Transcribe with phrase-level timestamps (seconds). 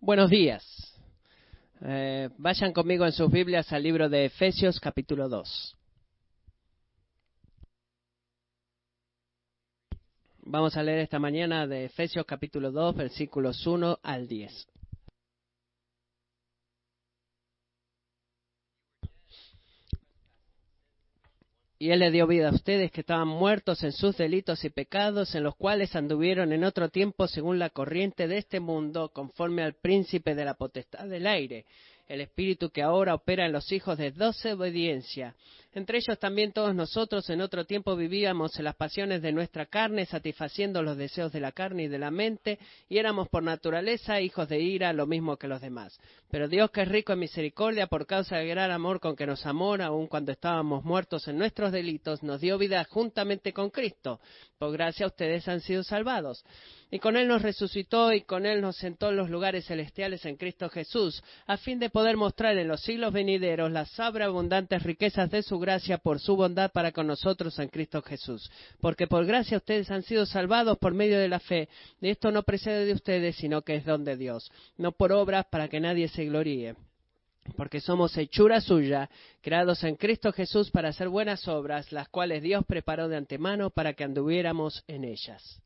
[0.00, 0.64] Buenos días.
[1.82, 5.76] Eh, vayan conmigo en sus Biblias al libro de Efesios capítulo 2.
[10.42, 14.68] Vamos a leer esta mañana de Efesios capítulo 2, versículos 1 al 10.
[21.78, 25.34] Y Él le dio vida a ustedes que estaban muertos en sus delitos y pecados,
[25.36, 29.74] en los cuales anduvieron en otro tiempo según la corriente de este mundo, conforme al
[29.74, 31.66] príncipe de la potestad del aire,
[32.08, 35.36] el espíritu que ahora opera en los hijos de doce obediencia,
[35.72, 40.06] entre ellos también todos nosotros en otro tiempo vivíamos en las pasiones de nuestra carne,
[40.06, 42.58] satisfaciendo los deseos de la carne y de la mente,
[42.88, 45.98] y éramos por naturaleza hijos de ira, lo mismo que los demás.
[46.30, 49.44] Pero Dios, que es rico en misericordia, por causa del gran amor con que nos
[49.46, 54.20] amó, aun cuando estábamos muertos en nuestros delitos, nos dio vida juntamente con Cristo.
[54.58, 56.44] Por gracia ustedes han sido salvados.
[56.90, 60.36] Y con Él nos resucitó y con Él nos sentó en los lugares celestiales en
[60.36, 65.42] Cristo Jesús, a fin de poder mostrar en los siglos venideros las abundantes riquezas de
[65.42, 68.50] su gracia por su bondad para con nosotros en Cristo Jesús.
[68.80, 71.68] Porque por gracia ustedes han sido salvados por medio de la fe.
[72.00, 74.50] Esto no precede de ustedes, sino que es don de Dios.
[74.76, 76.74] No por obras para que nadie se gloríe
[77.56, 79.08] porque somos hechura suya,
[79.40, 83.94] creados en Cristo Jesús para hacer buenas obras, las cuales Dios preparó de antemano para
[83.94, 85.62] que anduviéramos en ellas.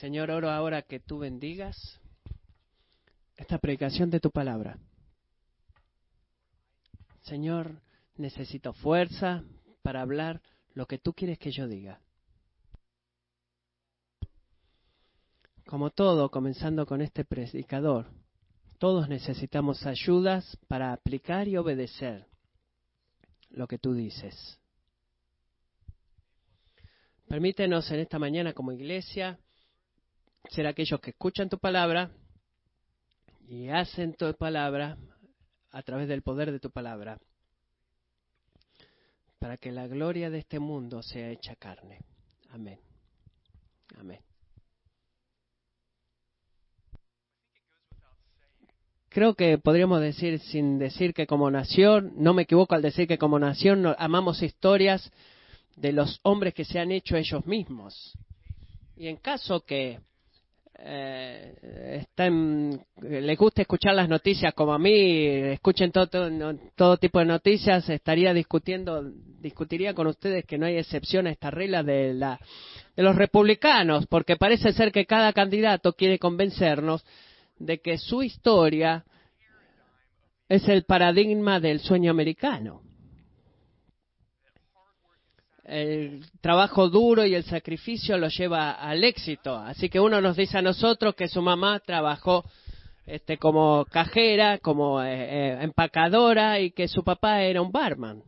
[0.00, 2.00] Señor, oro ahora que tú bendigas
[3.36, 4.78] esta predicación de tu palabra.
[7.20, 7.82] Señor,
[8.16, 9.44] necesito fuerza
[9.82, 10.40] para hablar
[10.72, 12.00] lo que tú quieres que yo diga.
[15.66, 18.06] Como todo, comenzando con este predicador,
[18.78, 22.26] todos necesitamos ayudas para aplicar y obedecer
[23.50, 24.58] lo que tú dices.
[27.28, 29.38] Permítenos en esta mañana como iglesia
[30.48, 32.10] ser aquellos que escuchan tu palabra
[33.48, 34.96] y hacen tu palabra
[35.70, 37.18] a través del poder de tu palabra,
[39.38, 42.00] para que la gloria de este mundo sea hecha carne.
[42.50, 42.78] Amén.
[43.98, 44.20] Amén.
[49.08, 53.18] Creo que podríamos decir, sin decir que como nación, no me equivoco al decir que
[53.18, 55.10] como nación amamos historias
[55.76, 58.16] de los hombres que se han hecho ellos mismos.
[58.96, 59.98] Y en caso que
[60.82, 66.08] eh, están, les gusta escuchar las noticias como a mí, escuchen todo,
[66.74, 69.02] todo, tipo de noticias, estaría discutiendo,
[69.40, 72.40] discutiría con ustedes que no hay excepción a esta regla de, la,
[72.96, 77.04] de los republicanos, porque parece ser que cada candidato quiere convencernos
[77.58, 79.04] de que su historia
[80.48, 82.82] es el paradigma del sueño americano
[85.70, 89.54] el trabajo duro y el sacrificio lo lleva al éxito.
[89.54, 92.44] Así que uno nos dice a nosotros que su mamá trabajó
[93.06, 98.22] este, como cajera, como eh, eh, empacadora y que su papá era un barman.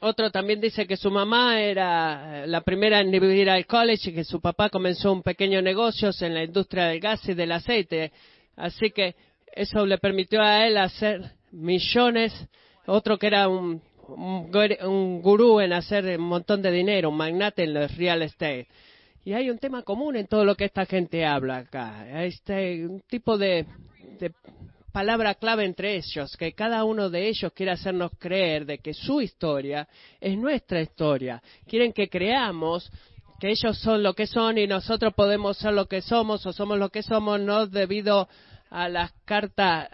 [0.00, 4.24] Otro también dice que su mamá era la primera en ir al college y que
[4.24, 8.12] su papá comenzó un pequeño negocio en la industria del gas y del aceite.
[8.56, 9.14] Así que
[9.54, 11.22] eso le permitió a él hacer
[11.52, 12.32] millones.
[12.86, 17.74] Otro que era un un gurú en hacer un montón de dinero, un magnate en
[17.74, 18.68] los real estate.
[19.24, 22.24] Y hay un tema común en todo lo que esta gente habla acá.
[22.24, 23.66] Este, un tipo de,
[24.20, 24.32] de
[24.92, 29.20] palabra clave entre ellos, que cada uno de ellos quiere hacernos creer de que su
[29.20, 29.88] historia
[30.20, 31.42] es nuestra historia.
[31.66, 32.90] Quieren que creamos
[33.38, 36.78] que ellos son lo que son y nosotros podemos ser lo que somos o somos
[36.78, 38.28] lo que somos no debido a
[38.70, 39.88] las cartas,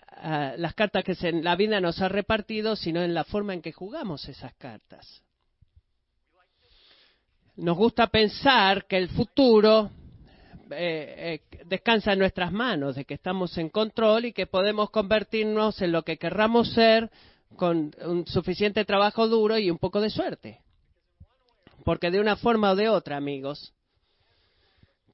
[0.56, 4.28] las cartas que la vida nos ha repartido, sino en la forma en que jugamos
[4.28, 5.22] esas cartas.
[7.56, 9.90] Nos gusta pensar que el futuro
[10.70, 15.80] eh, eh, descansa en nuestras manos, de que estamos en control y que podemos convertirnos
[15.82, 17.10] en lo que querramos ser
[17.56, 20.60] con un suficiente trabajo duro y un poco de suerte.
[21.84, 23.74] Porque de una forma o de otra, amigos,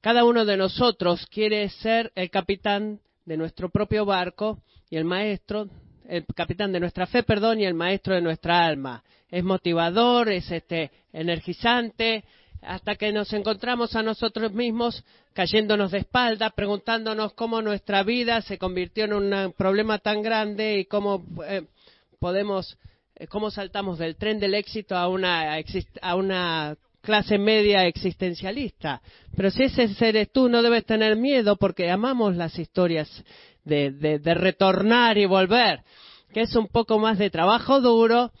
[0.01, 5.69] cada uno de nosotros quiere ser el capitán de nuestro propio barco y el maestro,
[6.07, 9.03] el capitán de nuestra fe, perdón, y el maestro de nuestra alma.
[9.29, 12.23] Es motivador, es este energizante,
[12.63, 18.57] hasta que nos encontramos a nosotros mismos cayéndonos de espalda, preguntándonos cómo nuestra vida se
[18.57, 21.67] convirtió en un problema tan grande y cómo eh,
[22.17, 22.79] podemos,
[23.13, 25.53] eh, cómo saltamos del tren del éxito a una,
[26.01, 29.01] a una clase media existencialista.
[29.35, 33.23] Pero si ese eres tú, no debes tener miedo porque amamos las historias
[33.63, 35.81] de, de, retornar y volver,
[36.33, 38.31] que es un poco más de trabajo duro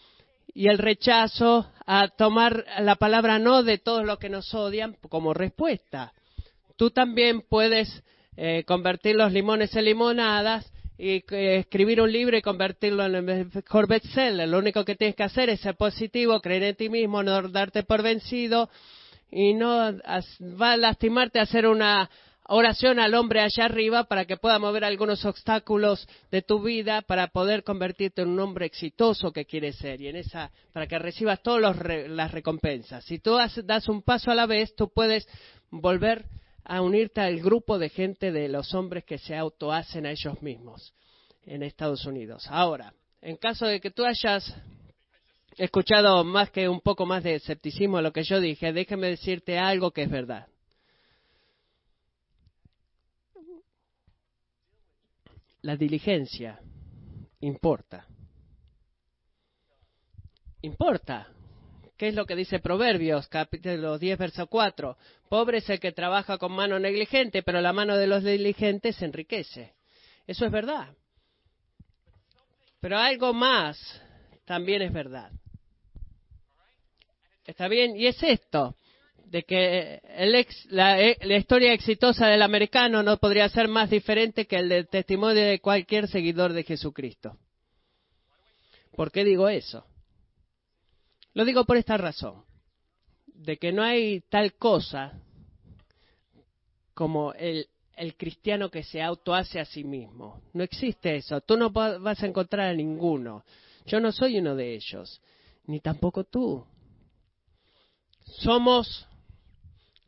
[0.53, 5.33] y el rechazo a tomar la palabra no de todos los que nos odian como
[5.33, 6.13] respuesta.
[6.75, 8.03] Tú también puedes
[8.37, 13.87] eh, convertir los limones en limonadas y escribir un libro y convertirlo en el mejor
[13.87, 14.49] bestseller.
[14.49, 17.83] Lo único que tienes que hacer es ser positivo, creer en ti mismo, no darte
[17.83, 18.69] por vencido
[19.31, 19.93] y no
[20.61, 22.09] va a lastimarte hacer una
[22.49, 27.27] oración al hombre allá arriba para que pueda mover algunos obstáculos de tu vida para
[27.27, 31.41] poder convertirte en un hombre exitoso que quieres ser y en esa para que recibas
[31.41, 31.77] todas
[32.09, 33.05] las recompensas.
[33.05, 35.25] Si tú das un paso a la vez, tú puedes
[35.69, 36.25] volver
[36.63, 40.93] a unirte al grupo de gente de los hombres que se autohacen a ellos mismos
[41.45, 42.45] en Estados Unidos.
[42.49, 44.55] Ahora, en caso de que tú hayas
[45.57, 49.57] escuchado más que un poco más de escepticismo a lo que yo dije, déjame decirte
[49.57, 50.47] algo que es verdad.
[55.61, 56.59] la diligencia
[57.41, 58.05] importa.
[60.61, 61.27] Importa.
[61.99, 64.97] ¿Qué es lo que dice Proverbios, capítulo 10, verso 4?
[65.27, 69.03] Pobre es el que trabaja con mano negligente, pero la mano de los diligentes se
[69.03, 69.73] enriquece.
[70.25, 70.95] Eso es verdad.
[72.79, 74.01] Pero algo más
[74.45, 75.29] también es verdad.
[77.45, 77.97] ¿Está bien?
[77.97, 78.77] Y es esto
[79.25, 80.01] de que
[80.69, 84.87] la, eh, la, historia exitosa del americano no podría ser más diferente que el del
[84.87, 87.37] testimonio de cualquier seguidor de Jesucristo.
[88.95, 89.85] ¿Por qué digo eso?
[91.33, 92.43] Lo digo por esta razón,
[93.27, 95.21] de que no hay tal cosa
[96.93, 100.41] como el, el cristiano que se autohace a sí mismo.
[100.53, 101.39] No existe eso.
[101.41, 103.43] Tú no vas a encontrar a ninguno.
[103.85, 105.21] Yo no soy uno de ellos,
[105.65, 106.65] ni tampoco tú.
[108.25, 109.07] Somos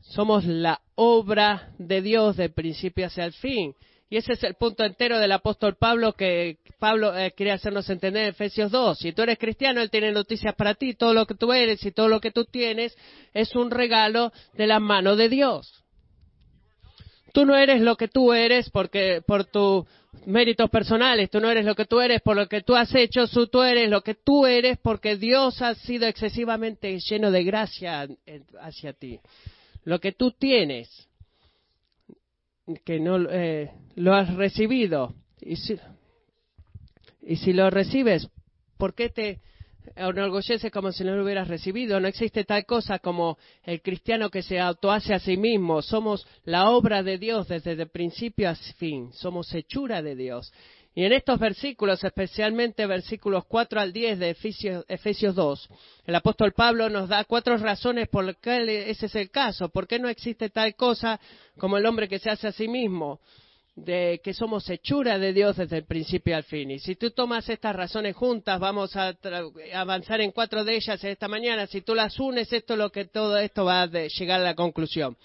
[0.02, 3.74] somos la obra de Dios de principio hacia el fin.
[4.12, 8.24] Y ese es el punto entero del apóstol Pablo que Pablo eh, quiere hacernos entender
[8.24, 8.98] en Efesios 2.
[8.98, 10.92] Si tú eres cristiano, Él tiene noticias para ti.
[10.92, 12.94] Todo lo que tú eres y todo lo que tú tienes
[13.32, 15.82] es un regalo de la mano de Dios.
[17.32, 19.86] Tú no eres lo que tú eres porque por tus
[20.26, 23.26] méritos personales, tú no eres lo que tú eres por lo que tú has hecho,
[23.26, 28.06] tú eres lo que tú eres porque Dios ha sido excesivamente lleno de gracia
[28.60, 29.20] hacia ti
[29.84, 31.08] lo que tú tienes,
[32.84, 35.78] que no eh, lo has recibido, y si,
[37.22, 38.28] y si lo recibes,
[38.78, 39.40] ¿por qué te
[39.96, 42.00] enorgulleces como si no lo hubieras recibido?
[42.00, 45.82] No existe tal cosa como el cristiano que se autohace a sí mismo.
[45.82, 49.12] Somos la obra de Dios desde el principio a fin.
[49.12, 50.52] Somos hechura de Dios.
[50.94, 54.30] Y en estos versículos, especialmente versículos 4 al 10 de
[54.88, 55.68] Efesios, 2,
[56.06, 59.70] el apóstol Pablo nos da cuatro razones por las que ese es el caso.
[59.70, 61.18] ¿Por qué no existe tal cosa
[61.56, 63.20] como el hombre que se hace a sí mismo?
[63.74, 66.70] de que somos hechura de Dios desde el principio al fin.
[66.70, 69.16] Y si tú tomas estas razones juntas, vamos a
[69.72, 71.66] avanzar en cuatro de ellas esta mañana.
[71.66, 74.54] Si tú las unes, esto es lo que todo esto va a llegar a la
[74.54, 75.16] conclusión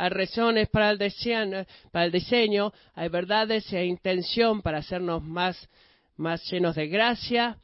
[0.00, 5.22] hay razones para el, diseño, para el diseño, hay verdades y hay intención para hacernos
[5.22, 5.68] más,
[6.16, 7.58] más llenos de gracia,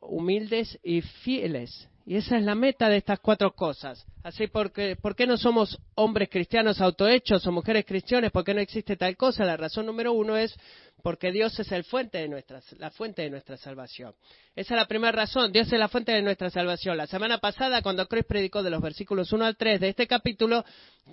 [0.00, 1.88] humildes y fieles.
[2.08, 4.06] Y esa es la meta de estas cuatro cosas.
[4.22, 8.30] Así, porque, ¿por qué no somos hombres cristianos autohechos o mujeres cristianas?
[8.30, 9.44] ¿Por qué no existe tal cosa?
[9.44, 10.56] La razón número uno es
[11.02, 12.44] porque Dios es el fuente de
[12.78, 14.14] la fuente de nuestra salvación.
[14.54, 15.50] Esa es la primera razón.
[15.50, 16.96] Dios es la fuente de nuestra salvación.
[16.96, 20.64] La semana pasada, cuando Chris predicó de los versículos 1 al 3 de este capítulo,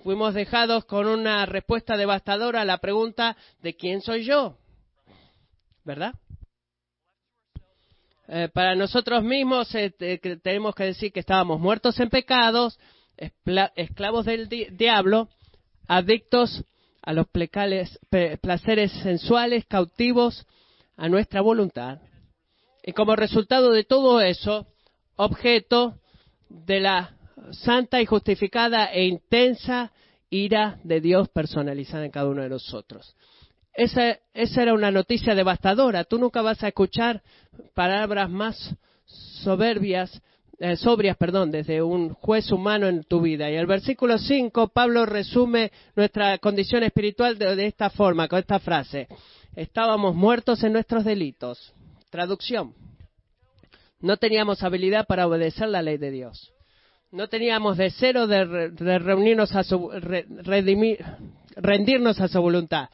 [0.04, 4.56] fuimos dejados con una respuesta devastadora a la pregunta de quién soy yo.
[5.84, 6.14] ¿Verdad?
[8.26, 9.90] Eh, para nosotros mismos eh,
[10.42, 12.78] tenemos que decir que estábamos muertos en pecados,
[13.76, 15.28] esclavos del diablo,
[15.86, 16.64] adictos
[17.02, 20.46] a los placeres sensuales, cautivos
[20.96, 21.98] a nuestra voluntad.
[22.82, 24.66] Y como resultado de todo eso,
[25.16, 26.00] objeto
[26.48, 27.16] de la
[27.52, 29.92] santa y justificada e intensa
[30.30, 33.14] ira de Dios personalizada en cada uno de nosotros.
[33.74, 36.04] Esa, era una noticia devastadora.
[36.04, 37.22] Tú nunca vas a escuchar
[37.74, 38.74] palabras más
[39.42, 40.22] soberbias,
[40.60, 43.50] eh, sobrias, perdón, desde un juez humano en tu vida.
[43.50, 49.08] Y el versículo 5, Pablo resume nuestra condición espiritual de, esta forma, con esta frase.
[49.56, 51.74] Estábamos muertos en nuestros delitos.
[52.10, 52.74] Traducción.
[54.00, 56.52] No teníamos habilidad para obedecer la ley de Dios.
[57.10, 59.90] No teníamos deseo de, de reunirnos a su,
[61.56, 62.88] rendirnos a su voluntad.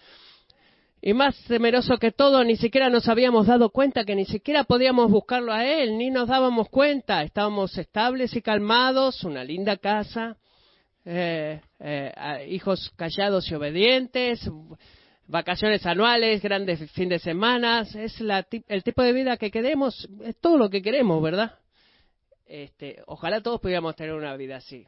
[1.02, 5.10] Y más temeroso que todo, ni siquiera nos habíamos dado cuenta que ni siquiera podíamos
[5.10, 7.22] buscarlo a Él, ni nos dábamos cuenta.
[7.22, 10.36] Estábamos estables y calmados, una linda casa,
[11.06, 14.46] eh, eh, hijos callados y obedientes,
[15.26, 17.86] vacaciones anuales, grandes fines de semana.
[17.94, 21.54] Es la, el tipo de vida que queremos, es todo lo que queremos, ¿verdad?
[22.44, 24.84] Este, ojalá todos pudiéramos tener una vida así.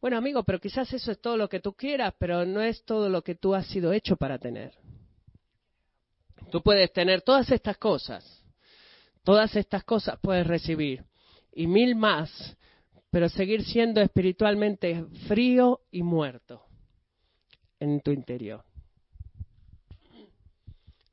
[0.00, 3.10] Bueno, amigo, pero quizás eso es todo lo que tú quieras, pero no es todo
[3.10, 4.72] lo que tú has sido hecho para tener.
[6.50, 8.44] Tú puedes tener todas estas cosas,
[9.24, 11.04] todas estas cosas puedes recibir
[11.52, 12.56] y mil más,
[13.10, 16.62] pero seguir siendo espiritualmente frío y muerto
[17.78, 18.64] en tu interior.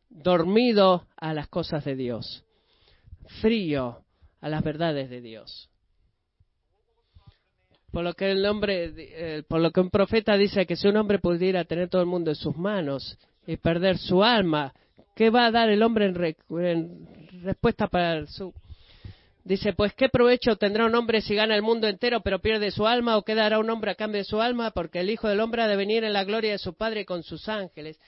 [0.09, 2.45] Dormido a las cosas de Dios,
[3.41, 4.03] frío
[4.41, 5.69] a las verdades de Dios.
[7.91, 10.97] Por lo que el hombre, eh, por lo que un profeta dice que si un
[10.97, 13.17] hombre pudiera tener todo el mundo en sus manos
[13.47, 14.73] y perder su alma,
[15.19, 17.07] ¿Qué va a dar el hombre en,
[17.43, 18.53] respuesta para su...
[19.43, 22.87] Dice, pues qué provecho tendrá un hombre si gana el mundo entero pero pierde su
[22.87, 25.41] alma o qué dará un hombre a cambio de su alma porque el Hijo del
[25.41, 27.99] Hombre ha de venir en la gloria de su Padre con sus ángeles.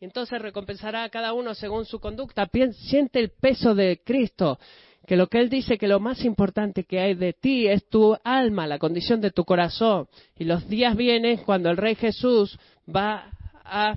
[0.00, 2.50] Y entonces recompensará a cada uno según su conducta.
[2.72, 4.58] siente el peso de Cristo,
[5.06, 8.18] que lo que Él dice que lo más importante que hay de ti es tu
[8.24, 10.08] alma, la condición de tu corazón.
[10.36, 12.58] Y los días vienen cuando el Rey Jesús
[12.92, 13.30] va
[13.64, 13.96] a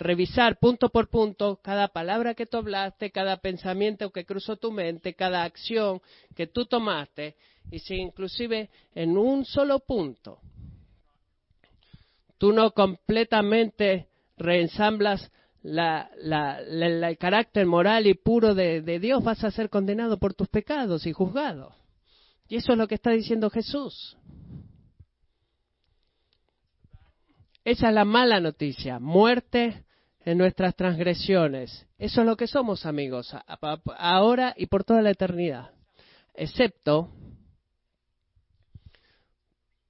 [0.00, 5.14] revisar punto por punto cada palabra que tú hablaste, cada pensamiento que cruzó tu mente,
[5.14, 6.00] cada acción
[6.34, 7.36] que tú tomaste,
[7.70, 10.40] y si inclusive en un solo punto
[12.38, 15.30] tú no completamente reensamblas
[15.62, 21.06] el carácter moral y puro de, de Dios, vas a ser condenado por tus pecados
[21.06, 21.74] y juzgado.
[22.48, 24.16] Y eso es lo que está diciendo Jesús.
[27.62, 29.84] Esa es la mala noticia, muerte
[30.24, 31.86] en nuestras transgresiones.
[31.98, 33.34] Eso es lo que somos, amigos,
[33.96, 35.70] ahora y por toda la eternidad.
[36.34, 37.12] Excepto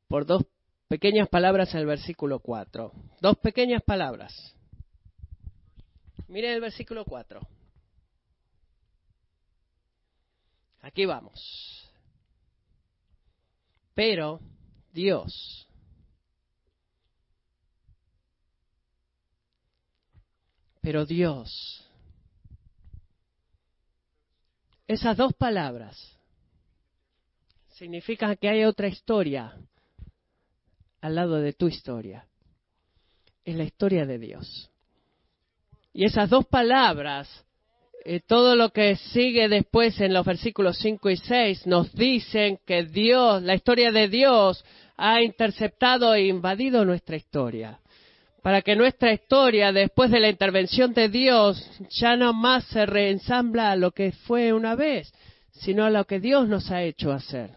[0.08, 0.44] por dos
[0.88, 2.92] pequeñas palabras en el versículo 4.
[3.20, 4.56] Dos pequeñas palabras.
[6.26, 7.40] Miren el versículo 4.
[10.82, 11.88] Aquí vamos.
[13.94, 14.40] Pero
[14.92, 15.69] Dios
[20.80, 21.84] Pero Dios,
[24.86, 26.16] esas dos palabras
[27.68, 29.54] significan que hay otra historia
[31.00, 32.26] al lado de tu historia.
[33.44, 34.70] Es la historia de Dios.
[35.92, 37.28] Y esas dos palabras,
[38.04, 42.84] eh, todo lo que sigue después en los versículos 5 y 6, nos dicen que
[42.84, 44.64] Dios, la historia de Dios,
[44.96, 47.80] ha interceptado e invadido nuestra historia
[48.42, 53.70] para que nuestra historia, después de la intervención de Dios, ya no más se reensambla
[53.70, 55.12] a lo que fue una vez,
[55.52, 57.50] sino a lo que Dios nos ha hecho hacer.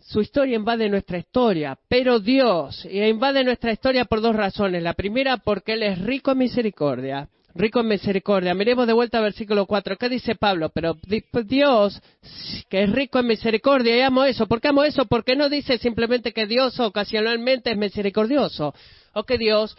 [0.00, 4.82] Su historia invade nuestra historia, pero Dios invade nuestra historia por dos razones.
[4.82, 8.54] La primera, porque Él es rico en misericordia rico en misericordia.
[8.54, 9.96] Miremos de vuelta al versículo 4.
[9.96, 10.70] ¿Qué dice Pablo?
[10.70, 10.96] Pero
[11.44, 12.00] Dios,
[12.68, 14.46] que es rico en misericordia, y amo eso.
[14.46, 15.06] ¿Por qué amo eso?
[15.06, 18.74] Porque no dice simplemente que Dios ocasionalmente es misericordioso,
[19.12, 19.76] o que Dios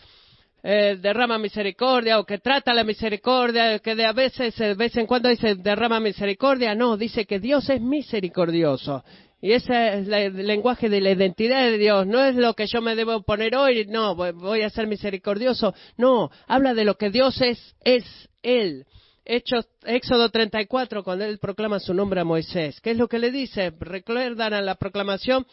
[0.64, 5.06] eh, derrama misericordia, o que trata la misericordia, que de a veces, de vez en
[5.06, 6.74] cuando dice derrama misericordia.
[6.74, 9.04] No, dice que Dios es misericordioso.
[9.42, 12.08] Y ese es el lenguaje de la identidad de Dios.
[12.08, 15.74] No es lo que yo me debo poner hoy, no, voy a ser misericordioso.
[15.98, 18.04] No, habla de lo que Dios es, es
[18.42, 18.86] Él.
[19.26, 22.80] Hechos, Éxodo 34, cuando Él proclama su nombre a Moisés.
[22.82, 23.74] ¿Qué es lo que le dice?
[23.80, 25.46] Recuerdan a la proclamación,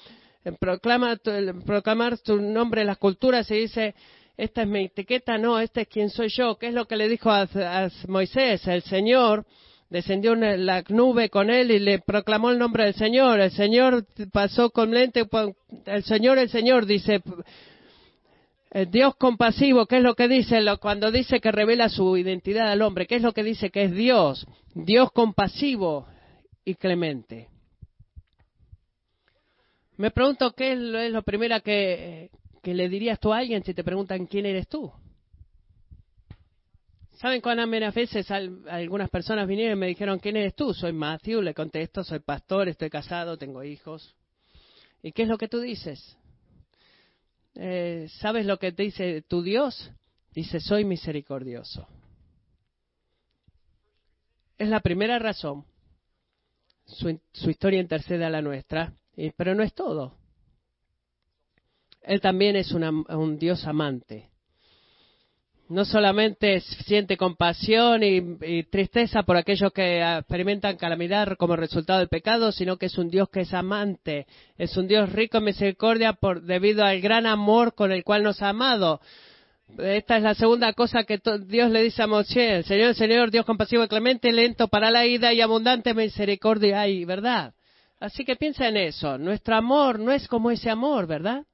[0.60, 1.18] proclama,
[1.64, 3.94] proclamar su nombre en las culturas y dice,
[4.36, 6.56] esta es mi etiqueta, no, este es quien soy yo.
[6.58, 7.48] ¿Qué es lo que le dijo a
[8.08, 8.66] Moisés?
[8.66, 9.46] El Señor
[9.92, 13.40] descendió en la nube con él y le proclamó el nombre del Señor.
[13.40, 15.28] El Señor pasó con lente,
[15.84, 17.22] el Señor, el Señor, dice,
[18.70, 22.80] el Dios compasivo, ¿qué es lo que dice cuando dice que revela su identidad al
[22.80, 23.06] hombre?
[23.06, 24.46] ¿Qué es lo que dice que es Dios?
[24.74, 26.06] Dios compasivo
[26.64, 27.48] y clemente.
[29.98, 32.30] Me pregunto qué es lo, primero que,
[32.62, 34.90] que le dirías tú a alguien si te preguntan quién eres tú.
[37.22, 40.74] ¿Saben cuántas veces algunas personas vinieron y me dijeron, ¿quién eres tú?
[40.74, 44.16] Soy Matthew, le contesto, soy pastor, estoy casado, tengo hijos.
[45.04, 46.18] ¿Y qué es lo que tú dices?
[47.54, 49.92] Eh, ¿Sabes lo que te dice tu Dios?
[50.34, 51.86] Dice, soy misericordioso.
[54.58, 55.64] Es la primera razón.
[56.86, 58.94] Su, su historia intercede a la nuestra.
[59.36, 60.16] pero no es todo.
[62.00, 64.31] Él también es un Dios amante.
[65.72, 72.52] No solamente siente compasión y, tristeza por aquellos que experimentan calamidad como resultado del pecado,
[72.52, 74.26] sino que es un Dios que es amante,
[74.58, 78.42] es un Dios rico en misericordia por, debido al gran amor con el cual nos
[78.42, 79.00] ha amado.
[79.78, 82.66] Esta es la segunda cosa que Dios le dice a Moisés.
[82.66, 87.54] Señor, Señor, Dios compasivo y clemente, lento para la ida y abundante misericordia hay, ¿verdad?
[87.98, 89.16] Así que piensa en eso.
[89.16, 91.46] Nuestro amor no es como ese amor, ¿verdad?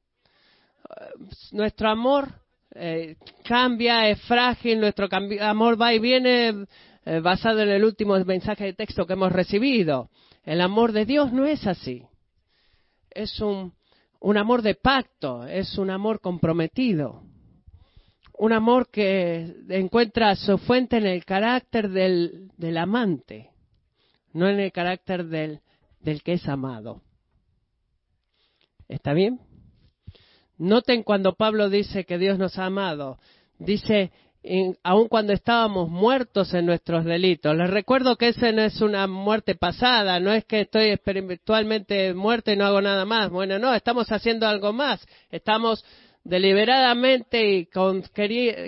[1.52, 5.08] Nuestro amor eh, cambia, es frágil, nuestro
[5.40, 6.66] amor va y viene
[7.04, 10.10] eh, basado en el último mensaje de texto que hemos recibido.
[10.44, 12.04] El amor de Dios no es así.
[13.10, 13.75] Es un,
[14.20, 17.22] un amor de pacto, es un amor comprometido
[18.38, 23.50] un amor que encuentra su fuente en el carácter del, del amante,
[24.32, 25.60] no en el carácter del,
[26.00, 27.02] del que es amado.
[28.88, 29.40] ¿Está bien?
[30.59, 33.19] Noten cuando Pablo dice que Dios nos ha amado,
[33.59, 34.11] dice
[34.83, 37.57] aun cuando estábamos muertos en nuestros delitos.
[37.57, 42.50] Les recuerdo que esa no es una muerte pasada, no es que estoy espiritualmente muerto
[42.50, 43.31] y no hago nada más.
[43.31, 45.05] Bueno, no, estamos haciendo algo más.
[45.31, 45.85] Estamos
[46.25, 47.69] deliberadamente y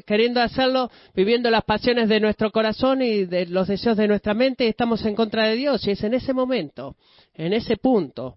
[0.06, 4.64] queriendo hacerlo, viviendo las pasiones de nuestro corazón y de los deseos de nuestra mente,
[4.64, 5.86] y estamos en contra de Dios.
[5.86, 6.96] Y es en ese momento,
[7.34, 8.36] en ese punto,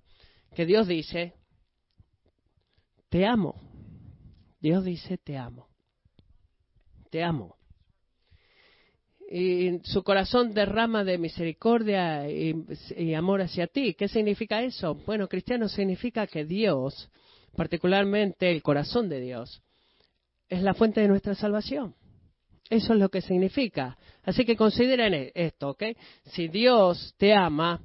[0.56, 1.34] que Dios dice,
[3.14, 3.62] te amo.
[4.60, 5.68] Dios dice, te amo.
[7.12, 7.58] Te amo.
[9.30, 13.94] Y su corazón derrama de misericordia y, amor hacia ti.
[13.94, 14.96] ¿Qué significa eso?
[15.06, 17.12] Bueno, cristiano significa que Dios
[17.56, 19.62] particularmente el corazón de Dios,
[20.50, 21.94] es la fuente de nuestra salvación.
[22.68, 23.96] Eso es lo que significa.
[24.24, 25.84] Así que consideren esto, ¿ok?
[26.32, 27.80] Si Dios te ama,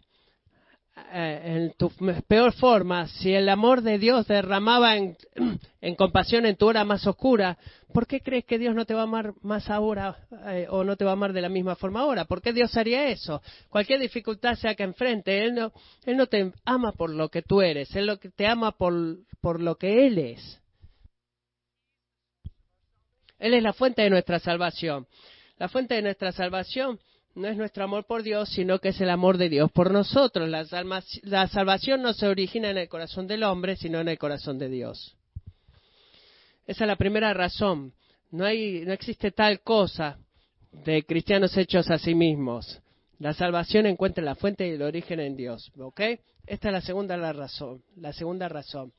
[1.12, 1.90] en tu
[2.26, 4.96] peor forma, si el amor de Dios derramaba
[5.80, 7.58] en, compasión en tu hora más oscura,
[7.92, 10.96] ¿por qué crees que Dios no te va a amar más ahora eh, o no
[10.96, 12.24] te va a amar de la misma forma ahora?
[12.24, 13.42] ¿Por qué Dios haría eso?
[13.68, 15.72] Cualquier dificultad sea que enfrente, Él no,
[16.04, 18.94] él no te ama por lo que tú eres, Él lo que te ama por,
[19.40, 20.60] por lo que Él es.
[23.38, 25.06] Él es la fuente de nuestra salvación.
[25.58, 27.00] La fuente de nuestra salvación
[27.34, 30.48] no es nuestro amor por Dios, sino que es el amor de Dios por nosotros.
[30.48, 34.68] La, salvación no se origina en el corazón del hombre, sino en el corazón de
[34.68, 35.16] Dios.
[36.66, 37.92] Esa es la primera razón.
[38.30, 40.18] No, hay, no existe tal cosa
[40.72, 42.80] de cristianos hechos a sí mismos.
[43.18, 45.72] La salvación encuentra la fuente y el origen en Dios.
[45.78, 46.00] ¿Ok?
[46.46, 47.82] Esta es la segunda razón.
[47.96, 48.92] La segunda razón.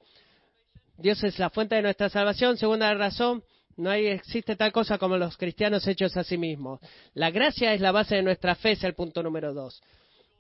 [0.97, 2.57] Dios es la fuente de nuestra salvación.
[2.57, 3.43] Segunda razón,
[3.79, 6.81] no hay, existe tal cosa como los cristianos hechos a sí mismos.
[7.13, 9.81] La gracia es la base de nuestra fe, es el punto número dos.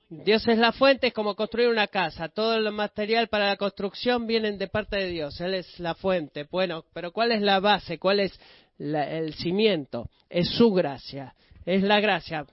[0.09, 2.29] Dios es la fuente, es como construir una casa.
[2.29, 5.39] Todo el material para la construcción viene de parte de Dios.
[5.39, 6.47] Él es la fuente.
[6.51, 7.97] Bueno, pero ¿cuál es la base?
[7.97, 8.39] ¿Cuál es
[8.77, 10.09] el cimiento?
[10.29, 11.35] Es su gracia.
[11.63, 12.45] Es la gracia.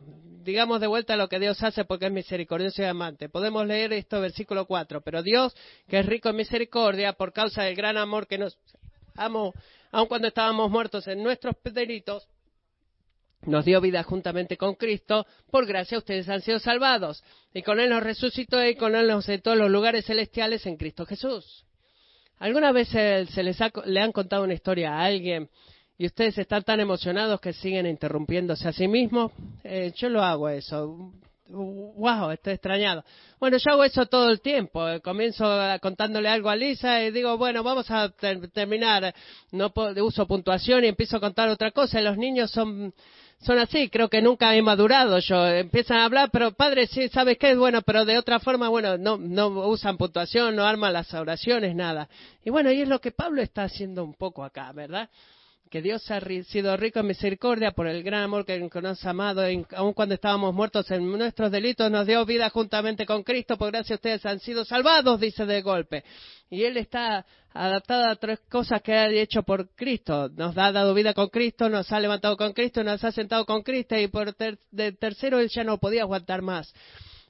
[0.44, 3.30] Digamos de vuelta lo que Dios hace porque es misericordioso y amante.
[3.30, 5.00] Podemos leer esto, versículo 4.
[5.00, 5.56] Pero Dios,
[5.88, 8.58] que es rico en misericordia, por causa del gran amor que nos
[9.16, 9.54] amó,
[9.92, 12.28] aun cuando estábamos muertos en nuestros delitos,
[13.42, 17.22] nos dio vida juntamente con Cristo, por gracia ustedes han sido salvados.
[17.54, 20.76] Y con Él nos resucitó y con Él nos sentó en los lugares celestiales en
[20.76, 21.64] Cristo Jesús.
[22.38, 25.48] ¿Alguna vez se les le han contado una historia a alguien
[25.96, 29.32] y ustedes están tan emocionados que siguen interrumpiéndose a sí mismos?
[29.64, 31.12] Eh, yo lo hago eso
[31.48, 33.04] wow, estoy extrañado.
[33.38, 34.88] Bueno, yo hago eso todo el tiempo.
[34.88, 35.44] Eh, comienzo
[35.80, 38.10] contándole algo a Lisa y digo, bueno, vamos a
[38.52, 39.14] terminar.
[39.52, 42.00] No uso puntuación y empiezo a contar otra cosa.
[42.00, 42.92] Los niños son
[43.40, 45.46] son así, creo que nunca he madurado yo.
[45.46, 47.54] Empiezan a hablar, pero padre, sí, ¿sabes qué?
[47.54, 52.08] Bueno, pero de otra forma, bueno, no, no usan puntuación, no arman las oraciones, nada.
[52.44, 55.10] Y bueno, y es lo que Pablo está haciendo un poco acá, ¿verdad?
[55.70, 59.42] Que Dios ha sido rico en misericordia por el gran amor que nos ha amado,
[59.74, 63.96] aun cuando estábamos muertos en nuestros delitos, nos dio vida juntamente con Cristo, por gracia
[63.96, 66.04] ustedes han sido salvados, dice de golpe.
[66.48, 70.28] Y Él está adaptado a tres cosas que ha hecho por Cristo.
[70.28, 73.62] Nos ha dado vida con Cristo, nos ha levantado con Cristo, nos ha sentado con
[73.62, 76.72] Cristo y por de tercero Él ya no podía aguantar más.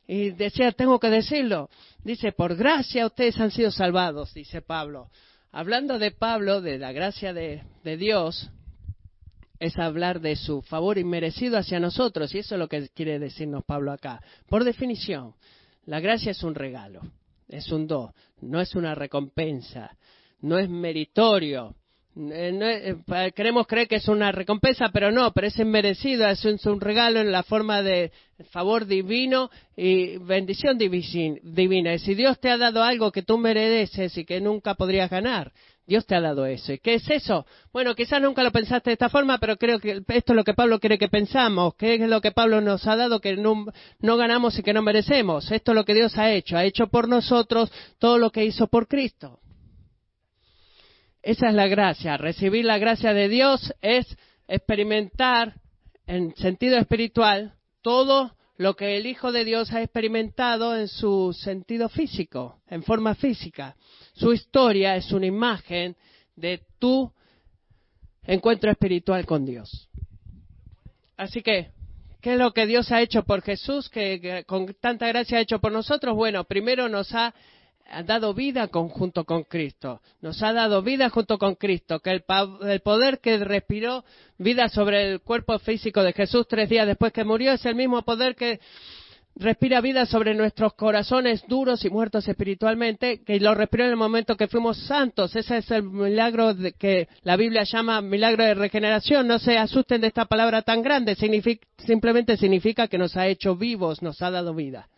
[0.07, 1.69] Y decía, tengo que decirlo.
[2.05, 5.11] Dice, por gracia ustedes han sido salvados, dice Pablo.
[5.57, 7.63] Hablando de Pablo, de la gracia de,
[7.97, 8.51] Dios,
[9.59, 13.65] es hablar de su favor inmerecido hacia nosotros, y eso es lo que quiere decirnos
[13.65, 14.21] Pablo acá.
[14.51, 15.35] Por definición,
[15.87, 17.01] la gracia es un regalo,
[17.49, 19.97] es un do, no es una recompensa,
[20.43, 21.75] no es meritorio,
[22.19, 26.43] Eh, no eh, queremos creer que es una recompensa, pero no, pero es inmerecido, es
[26.47, 28.11] un, un regalo en la forma de
[28.51, 31.93] favor divino y bendición divi- divina.
[31.93, 35.53] Y si Dios te ha dado algo que tú mereces y que nunca podrías ganar,
[35.87, 36.73] Dios te ha dado eso.
[36.73, 37.45] ¿Y qué es eso?
[37.71, 40.55] Bueno, quizás nunca lo pensaste de esta forma, pero creo que esto es lo que
[40.55, 41.75] Pablo quiere que pensamos.
[41.77, 45.53] ¿Qué es lo que Pablo nos ha dado que no ganamos y que no merecemos?
[45.53, 46.57] Esto es lo que Dios ha hecho.
[46.57, 49.39] Ha hecho por nosotros todo lo que hizo por Cristo.
[51.27, 52.17] Esa es la gracia.
[52.17, 54.07] Recibir la gracia de Dios es
[54.47, 55.55] experimentar
[56.07, 61.89] en sentido espiritual todo lo que el Hijo de Dios ha experimentado en su sentido
[61.89, 63.75] físico, en forma física.
[64.13, 65.97] Su historia es una imagen
[66.37, 67.13] de tu
[68.23, 69.89] encuentro espiritual con Dios.
[71.17, 71.73] Así que,
[72.21, 75.59] ¿qué es lo que Dios ha hecho por Jesús, que, con tanta gracia ha hecho
[75.59, 76.15] por nosotros?
[76.15, 77.35] Bueno, primero nos ha
[77.91, 80.01] ha dado vida junto con Cristo.
[80.21, 82.01] Nos ha dado vida junto con Cristo.
[82.01, 82.25] Que el,
[82.69, 84.05] el poder que respiró
[84.39, 88.03] vida sobre el cuerpo físico de Jesús tres días después que murió es el mismo
[88.03, 88.61] poder que
[89.39, 94.35] respira vida sobre nuestros corazones duros y muertos espiritualmente, que lo respiró en el momento
[94.35, 95.37] que fuimos santos.
[95.37, 99.27] Ese es el milagro de- que la Biblia llama milagro de regeneración.
[99.27, 101.17] No se asusten de esta palabra tan grande.
[101.79, 104.89] Simplemente significa que nos ha hecho vivos, nos ha dado vida.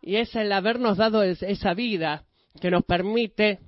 [0.00, 2.24] Y es el habernos dado es- esa vida
[2.60, 3.58] que nos permite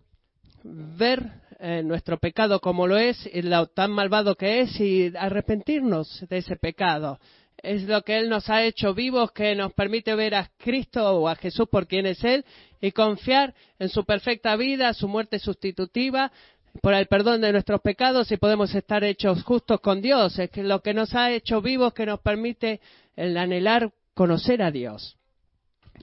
[0.64, 6.24] ver eh, nuestro pecado como lo es, y lo tan malvado que es, y arrepentirnos
[6.30, 7.18] de ese pecado.
[7.62, 11.28] Es lo que Él nos ha hecho vivos, que nos permite ver a Cristo o
[11.28, 12.46] a Jesús por quien es Él
[12.80, 16.32] y confiar en su perfecta vida, su muerte sustitutiva,
[16.80, 20.38] por el perdón de nuestros pecados y podemos estar hechos justos con Dios.
[20.38, 22.80] Es lo que nos ha hecho vivos que nos permite
[23.16, 25.19] el anhelar conocer a Dios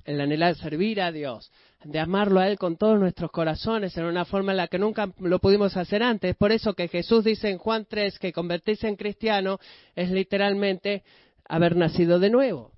[0.05, 1.51] el anhelar servir a Dios,
[1.83, 5.12] de amarlo a Él con todos nuestros corazones en una forma en la que nunca
[5.19, 6.36] lo pudimos hacer antes.
[6.36, 9.60] Por eso que Jesús dice en Juan 3 que convertirse en cristiano
[9.95, 11.03] es literalmente
[11.47, 12.71] haber nacido de nuevo.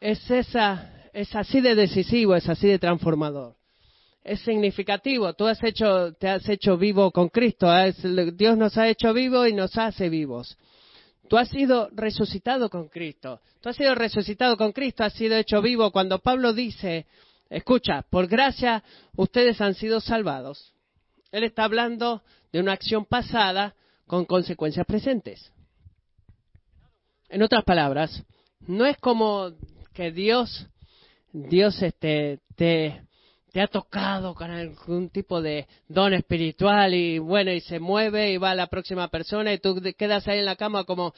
[0.00, 3.56] Es, esa, es así de decisivo, es así de transformador.
[4.22, 5.32] Es significativo.
[5.34, 7.68] Tú has hecho, te has hecho vivo con Cristo.
[8.34, 10.56] Dios nos ha hecho vivos y nos hace vivos.
[11.30, 13.40] Tú has sido resucitado con Cristo.
[13.60, 15.92] Tú has sido resucitado con Cristo, has sido hecho vivo.
[15.92, 17.06] Cuando Pablo dice,
[17.48, 18.82] escucha, por gracia
[19.14, 20.74] ustedes han sido salvados.
[21.30, 23.76] Él está hablando de una acción pasada
[24.08, 25.52] con consecuencias presentes.
[27.28, 28.24] En otras palabras,
[28.66, 29.52] no es como
[29.94, 30.66] que Dios,
[31.32, 33.02] Dios este, te,
[33.52, 38.36] te ha tocado con algún tipo de don espiritual y bueno, y se mueve y
[38.36, 41.12] va a la próxima persona y tú te quedas ahí en la cama como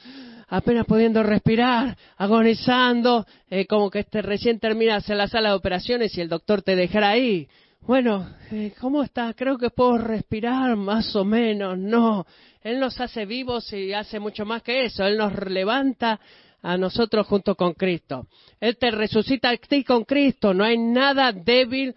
[0.47, 6.17] apenas pudiendo respirar, agonizando, eh, como que este, recién terminas en la sala de operaciones
[6.17, 7.47] y el doctor te dejará ahí.
[7.81, 9.35] Bueno, eh, ¿cómo estás?
[9.35, 11.77] Creo que puedo respirar más o menos.
[11.77, 12.25] No,
[12.61, 15.05] Él nos hace vivos y hace mucho más que eso.
[15.05, 16.19] Él nos levanta
[16.63, 18.27] a nosotros junto con Cristo.
[18.59, 20.53] Él te resucita a ti con Cristo.
[20.53, 21.93] No hay nada débil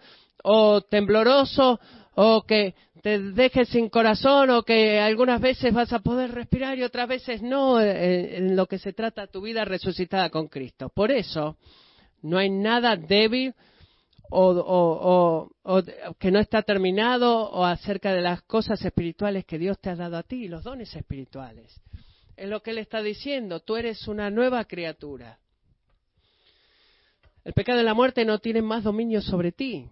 [0.49, 1.79] o tembloroso
[2.15, 6.83] o que te deje sin corazón o que algunas veces vas a poder respirar y
[6.83, 10.89] otras veces no eh, en lo que se trata tu vida resucitada con Cristo.
[10.89, 11.57] Por eso
[12.21, 13.53] no hay nada débil
[14.29, 15.83] o- o
[16.19, 20.17] que no está terminado o acerca de las cosas espirituales que Dios te ha dado
[20.17, 21.79] a ti, los dones espirituales.
[22.35, 25.39] Es lo que Él está diciendo, tú eres una nueva criatura.
[27.43, 29.89] El pecado y la muerte no tienen más dominio sobre ti.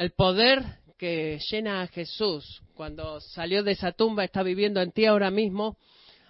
[0.00, 0.64] El poder
[0.96, 5.76] que llena a Jesús cuando salió de esa tumba está viviendo en ti ahora mismo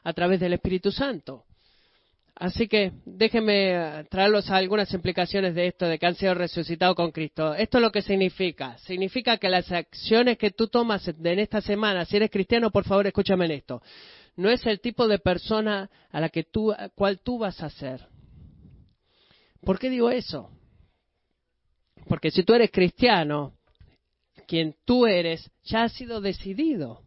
[0.02, 1.44] a través del Espíritu Santo.
[2.34, 6.96] Así que déjenme eh, traerlos a algunas implicaciones de esto, de que han sido resucitados
[6.96, 7.54] con Cristo.
[7.54, 8.76] Esto es lo que significa.
[8.78, 13.06] Significa que las acciones que tú tomas en esta semana, si eres cristiano, por favor,
[13.06, 13.82] escúchame en esto.
[14.34, 18.04] No es el tipo de persona a la que tú, cual tú vas a ser.
[19.60, 20.50] ¿Por qué digo eso?
[22.08, 23.54] Porque si tú eres cristiano,
[24.50, 27.02] quien tú eres ya ha sido decidido.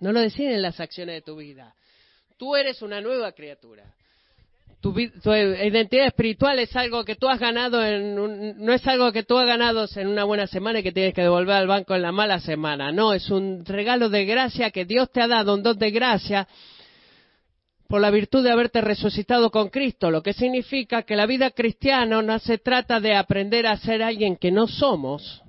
[0.00, 1.74] No lo deciden las acciones de tu vida.
[2.38, 3.92] Tú eres una nueva criatura.
[4.80, 9.10] Tu, tu identidad espiritual es algo que tú has ganado en un- no es algo
[9.10, 11.96] que tú has ganado en una buena semana y que tienes que devolver al banco
[11.96, 12.92] en la mala semana.
[12.92, 16.46] No, es un regalo de gracia que Dios te ha dado, un don de gracia
[17.88, 22.22] por la virtud de haberte resucitado con Cristo, lo que significa que la vida cristiana
[22.22, 25.43] no se trata de aprender a ser alguien que no somos,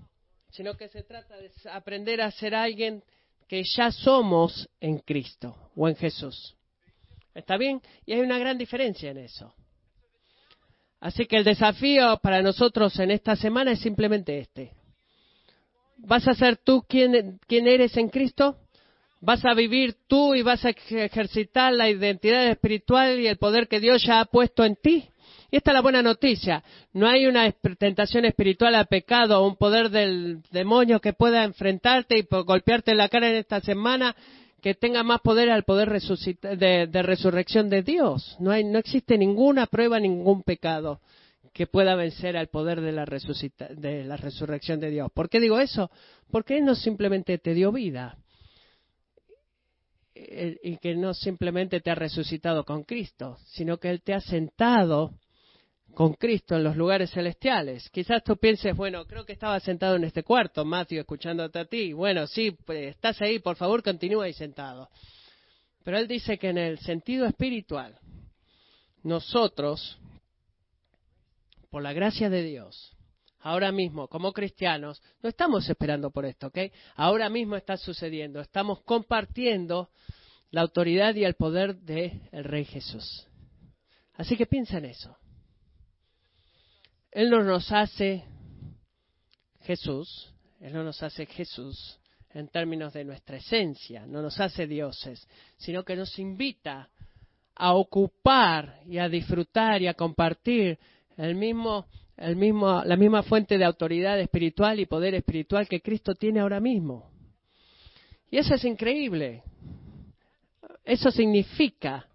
[0.56, 3.04] sino que se trata de aprender a ser alguien
[3.48, 6.56] que ya somos en Cristo o en Jesús.
[7.34, 7.82] ¿Está bien?
[8.06, 9.54] Y hay una gran diferencia en eso.
[11.02, 14.72] Así que el desafío para nosotros en esta semana es simplemente este.
[15.98, 18.58] ¿Vas a ser tú quien, quien eres en Cristo?
[19.20, 23.82] ¿Vas a vivir tú y vas a ejercitar la identidad espiritual y el poder que
[23.82, 25.10] Dios ya ha puesto en ti?
[25.52, 26.64] Y esta es la buena noticia.
[26.94, 32.18] No hay una tentación espiritual al pecado o un poder del demonio que pueda enfrentarte
[32.18, 34.16] y golpearte en la cara en esta semana
[34.62, 38.36] que tenga más poder al poder de, de, resurrección de Dios.
[38.40, 41.02] No, hay, no existe ninguna prueba, ningún pecado
[41.54, 45.12] que pueda vencer al poder de la, de la resurrección de Dios.
[45.14, 45.92] ¿Por qué digo eso?
[46.32, 48.18] Porque Él no simplemente te dio vida
[50.16, 54.20] eh, y que no simplemente te ha resucitado con Cristo, sino que Él te ha
[54.20, 55.14] sentado
[55.96, 57.90] con Cristo en los lugares celestiales.
[57.90, 61.94] Quizás tú pienses, bueno, creo que estaba sentado en este cuarto, Matthew, escuchándote a ti.
[61.94, 64.90] Bueno, sí, pues, estás ahí, por favor, continúa ahí sentado.
[65.84, 67.98] Pero él dice que en el sentido espiritual,
[69.04, 69.98] nosotros,
[71.72, 72.92] por la gracia de Dios,
[73.40, 76.58] ahora mismo, como cristianos, no estamos esperando por esto, ¿ok?
[76.96, 78.42] Ahora mismo está sucediendo.
[78.42, 79.90] Estamos compartiendo
[80.52, 83.26] la autoridad y el poder del Rey Jesús.
[84.16, 85.16] Así que piensa en eso.
[87.16, 88.26] Él no nos hace
[89.62, 91.98] Jesús, Él no nos hace Jesús
[92.34, 95.26] en términos de nuestra esencia, no nos hace dioses,
[95.56, 96.90] sino que nos invita
[97.56, 100.78] a ocupar y a disfrutar y a compartir
[101.16, 106.16] el mismo, el mismo, la misma fuente de autoridad espiritual y poder espiritual que Cristo
[106.16, 107.10] tiene ahora mismo.
[108.30, 109.42] Y eso es increíble.
[110.84, 112.10] Eso significa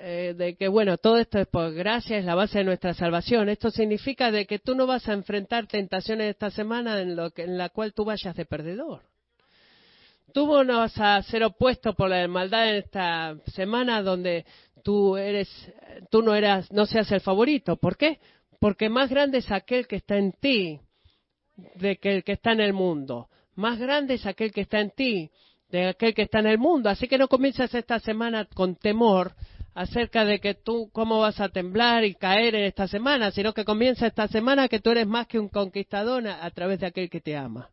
[0.00, 3.48] eh, de que, bueno, todo esto es por gracia, es la base de nuestra salvación.
[3.48, 7.42] Esto significa de que tú no vas a enfrentar tentaciones esta semana en, lo que,
[7.42, 9.02] en la cual tú vayas de perdedor.
[10.32, 14.44] Tú no vas a ser opuesto por la maldad en esta semana donde
[14.84, 15.48] tú eres,
[16.10, 17.76] tú no eras, no seas el favorito.
[17.76, 18.20] ¿Por qué?
[18.60, 20.80] Porque más grande es aquel que está en ti
[21.74, 23.28] de que el que está en el mundo.
[23.56, 25.30] Más grande es aquel que está en ti
[25.70, 26.88] de aquel que está en el mundo.
[26.88, 29.34] Así que no comiences esta semana con temor,
[29.78, 33.64] acerca de que tú cómo vas a temblar y caer en esta semana, sino que
[33.64, 37.20] comienza esta semana que tú eres más que un conquistador a, través de aquel que
[37.20, 37.70] te ama.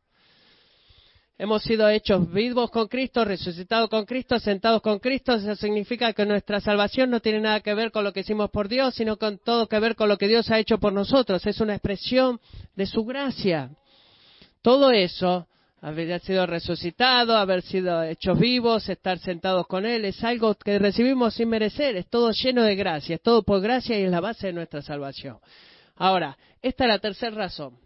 [1.39, 5.33] Hemos sido hechos vivos con Cristo, resucitados con Cristo, sentados con Cristo.
[5.33, 8.69] Eso significa que nuestra salvación no tiene nada que ver con lo que hicimos por
[8.69, 11.43] Dios, sino con todo que ver con lo que Dios ha hecho por nosotros.
[11.47, 12.39] Es una expresión
[12.75, 13.71] de su gracia.
[14.61, 15.47] Todo eso
[15.85, 21.35] haber sido resucitado, haber sido hechos vivos, estar sentados con Él, es algo que recibimos
[21.35, 24.47] sin merecer, es todo lleno de gracia, es todo por gracia y es la base
[24.47, 25.37] de nuestra salvación.
[25.95, 27.77] Ahora, esta es la tercera razón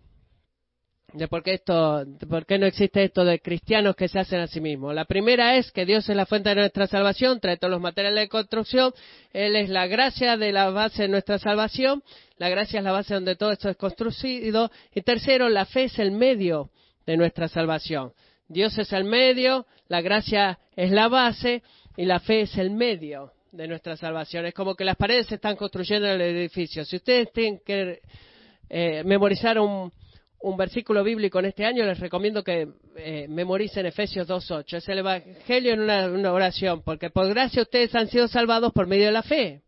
[1.11, 4.47] de por qué, esto, por qué no existe esto de cristianos que se hacen a
[4.47, 4.95] sí mismos.
[4.95, 8.21] La primera es que Dios es la fuente de nuestra salvación, trae todos los materiales
[8.21, 8.93] de construcción,
[9.33, 12.01] Él es la gracia de la base de nuestra salvación,
[12.37, 15.99] la gracia es la base donde todo esto es construido, y tercero, la fe es
[15.99, 16.69] el medio
[17.09, 18.13] de nuestra salvación.
[18.47, 21.63] Dios es el medio, la gracia es la base
[21.97, 24.45] y la fe es el medio de nuestra salvación.
[24.45, 26.85] Es como que las paredes se están construyendo en el edificio.
[26.85, 28.01] Si ustedes tienen que
[28.69, 29.91] eh, memorizar un,
[30.55, 32.67] versículo bíblico en este año, les recomiendo que
[32.97, 34.77] eh, memoricen Efesios 2.8.
[34.77, 39.07] Es el Evangelio en una, oración, porque por gracia ustedes han sido salvados por medio
[39.07, 39.63] de la fe.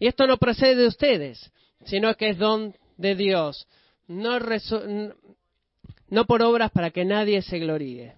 [0.00, 1.52] Y esto no procede de ustedes,
[1.84, 3.68] sino que es don de Dios.
[4.08, 4.40] No,
[6.10, 8.16] no por obras para que nadie se gloríe.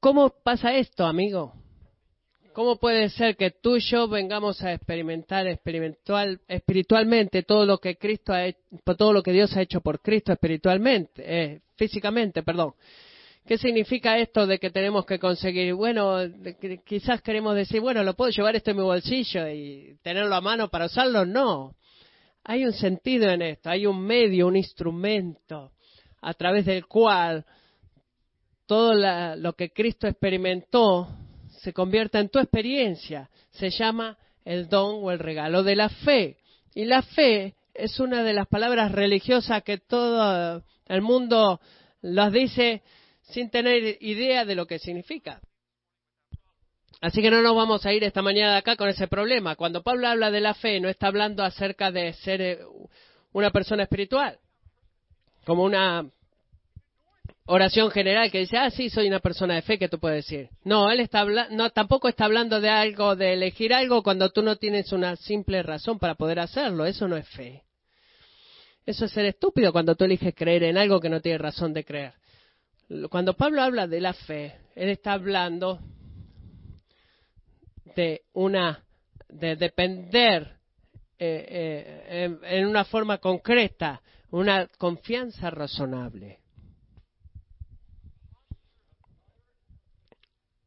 [0.00, 1.54] ¿Cómo pasa esto, amigo?
[2.52, 7.96] ¿Cómo puede ser que tú y yo vengamos a experimentar espiritual, espiritualmente todo lo que
[7.96, 8.52] Cristo ha
[8.96, 12.74] todo lo que Dios ha hecho por Cristo espiritualmente, eh, físicamente, perdón?
[13.46, 15.74] ¿Qué significa esto de que tenemos que conseguir?
[15.74, 16.18] Bueno,
[16.84, 20.68] quizás queremos decir, bueno, lo puedo llevar esto en mi bolsillo y tenerlo a mano
[20.68, 21.24] para usarlo.
[21.24, 21.74] No.
[22.44, 25.72] Hay un sentido en esto, hay un medio, un instrumento
[26.20, 27.44] a través del cual
[28.66, 28.94] todo
[29.36, 31.08] lo que Cristo experimentó
[31.60, 33.30] se convierte en tu experiencia.
[33.50, 36.38] Se llama el don o el regalo de la fe.
[36.74, 41.60] Y la fe es una de las palabras religiosas que todo el mundo
[42.00, 42.82] las dice
[43.22, 45.40] sin tener idea de lo que significa.
[47.02, 49.56] Así que no nos vamos a ir esta mañana de acá con ese problema.
[49.56, 52.58] Cuando Pablo habla de la fe, no está hablando acerca de ser eh,
[53.32, 54.38] una persona espiritual,
[55.44, 56.08] como una
[57.46, 60.50] oración general que dice, ah, sí, soy una persona de fe, que tú puedes decir.
[60.62, 64.54] No, él está no, tampoco está hablando de algo, de elegir algo cuando tú no
[64.54, 66.86] tienes una simple razón para poder hacerlo.
[66.86, 67.64] Eso no es fe.
[68.86, 71.84] Eso es ser estúpido cuando tú eliges creer en algo que no tienes razón de
[71.84, 72.14] creer.
[73.10, 75.80] Cuando Pablo habla de la fe, él está hablando
[77.94, 78.84] de una
[79.28, 80.58] de depender
[81.18, 86.40] eh, en una forma concreta, una confianza razonable.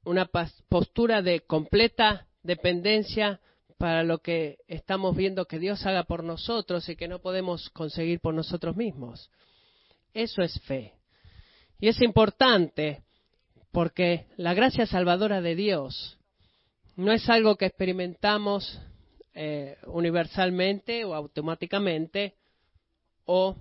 [0.06, 0.30] Una
[0.70, 3.42] postura de completa dependencia
[3.78, 8.20] para lo que estamos viendo que Dios haga por nosotros y que no podemos conseguir
[8.20, 9.30] por nosotros mismos.
[10.14, 10.94] Eso es fe.
[11.80, 13.04] Y es importante
[13.72, 16.18] porque la gracia salvadora de Dios
[16.96, 18.80] no es algo que experimentamos
[19.34, 22.36] eh, universalmente o automáticamente
[23.26, 23.56] o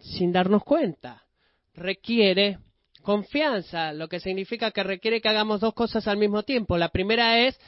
[0.00, 1.24] sin darnos cuenta.
[1.74, 2.58] Requiere
[3.02, 6.76] confianza, lo que significa que requiere que hagamos dos cosas al mismo tiempo.
[6.76, 7.58] La primera es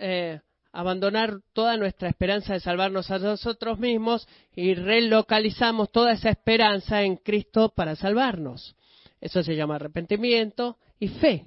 [0.00, 0.40] eh,
[0.72, 7.16] abandonar toda nuestra esperanza de salvarnos a nosotros mismos y relocalizamos toda esa esperanza en
[7.16, 8.76] Cristo para salvarnos.
[9.20, 11.46] Eso se llama arrepentimiento y fe.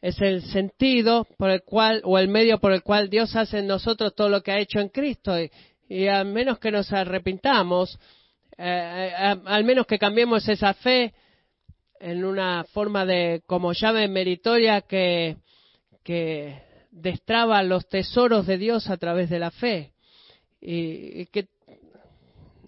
[0.00, 3.66] Es el sentido por el cual, o el medio por el cual Dios hace en
[3.66, 5.38] nosotros todo lo que ha hecho en Cristo.
[5.38, 5.50] Y,
[5.88, 7.98] y al menos que nos arrepintamos,
[8.56, 11.12] eh, eh, al menos que cambiemos esa fe
[11.98, 15.36] en una forma de como llave meritoria que,
[16.02, 19.92] que destraba los tesoros de Dios a través de la fe.
[20.62, 21.48] Y, y que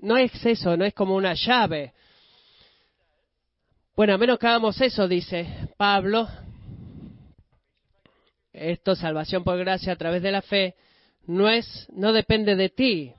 [0.03, 1.93] no es eso, no es como una llave.
[3.95, 6.29] Bueno, a menos que hagamos eso, dice Pablo,
[8.71, 10.75] esto, salvación por gracia a través de la fe,
[11.27, 13.13] no es, no depende de ti.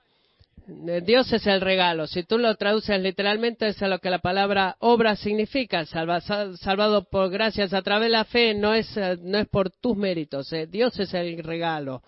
[0.65, 2.07] Dios es el regalo.
[2.07, 5.85] Si tú lo traduces literalmente, es a lo que la palabra obra significa.
[5.85, 10.51] salvado por gracias a través de la fe no es, no es por tus méritos.
[10.53, 10.67] Eh.
[10.67, 12.01] Dios es el regalo.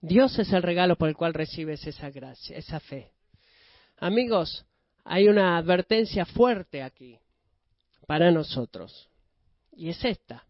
[0.00, 3.10] Dios es el regalo por el cual recibes esa gracia, esa fe.
[3.98, 4.64] Amigos,
[5.04, 7.18] hay una advertencia fuerte aquí
[8.06, 9.08] para nosotros.
[9.72, 10.45] Y es esta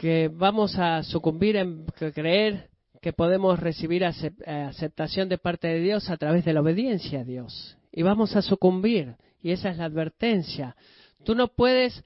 [0.00, 2.70] que vamos a sucumbir en creer
[3.02, 7.24] que podemos recibir eh, aceptación de parte de Dios a través de la obediencia a
[7.24, 7.76] Dios.
[7.92, 9.16] Y vamos a sucumbir.
[9.42, 10.74] Y esa es la advertencia.
[11.22, 12.02] Tú no puedes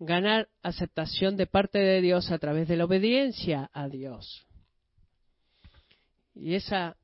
[0.00, 4.44] ganar aceptación de parte de Dios a través de la obediencia a Dios.
[6.34, 6.96] Y esa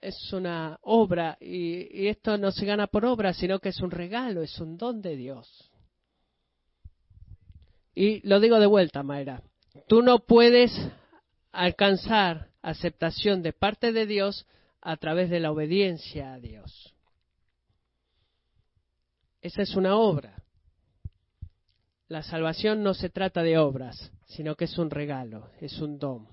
[0.00, 3.90] es una obra, y, y, esto no se gana por obra, sino que es un
[3.90, 5.72] regalo, es un don de Dios.
[7.92, 9.42] Y lo digo de vuelta, Mayra.
[9.88, 10.72] Tú no puedes
[11.52, 14.46] alcanzar aceptación de parte de Dios
[14.80, 16.94] a través de la obediencia a Dios.
[19.40, 20.42] Esa es una obra.
[22.08, 26.28] La salvación no se trata de obras, sino que es un regalo, es un don.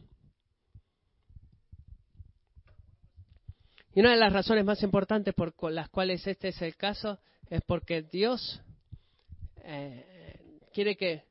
[3.93, 7.61] Y una de las razones más importantes por las cuales este es el caso es
[7.63, 8.61] porque Dios
[9.63, 11.25] eh, quiere que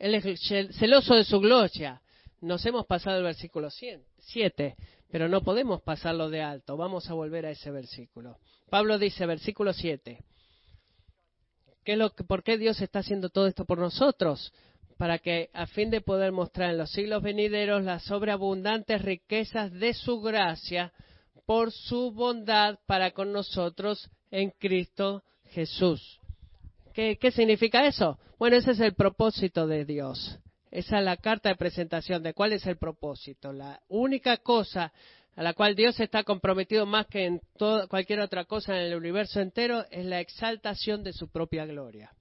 [0.00, 0.40] él es
[0.78, 2.00] celoso de su gloria.
[2.40, 4.76] Nos hemos pasado el versículo 7,
[5.10, 6.78] pero no podemos pasarlo de alto.
[6.78, 8.38] Vamos a volver a ese versículo.
[8.70, 10.24] Pablo dice, versículo 7,
[11.84, 14.54] ¿qué lo ¿por qué Dios está haciendo todo esto por nosotros?
[14.96, 19.92] Para que, a fin de poder mostrar en los siglos venideros las sobreabundantes riquezas de
[19.92, 20.94] su gracia
[21.44, 26.19] por su bondad para con nosotros en Cristo Jesús.
[26.92, 28.18] ¿Qué, significa eso?
[28.38, 30.38] Bueno, ese es el propósito de Dios.
[30.70, 33.52] Esa es la carta de presentación de cuál es el propósito.
[33.52, 34.92] La única cosa
[35.36, 37.40] a la cual Dios está comprometido más que en
[37.88, 42.12] cualquier otra cosa en el universo entero es la exaltación de su propia gloria.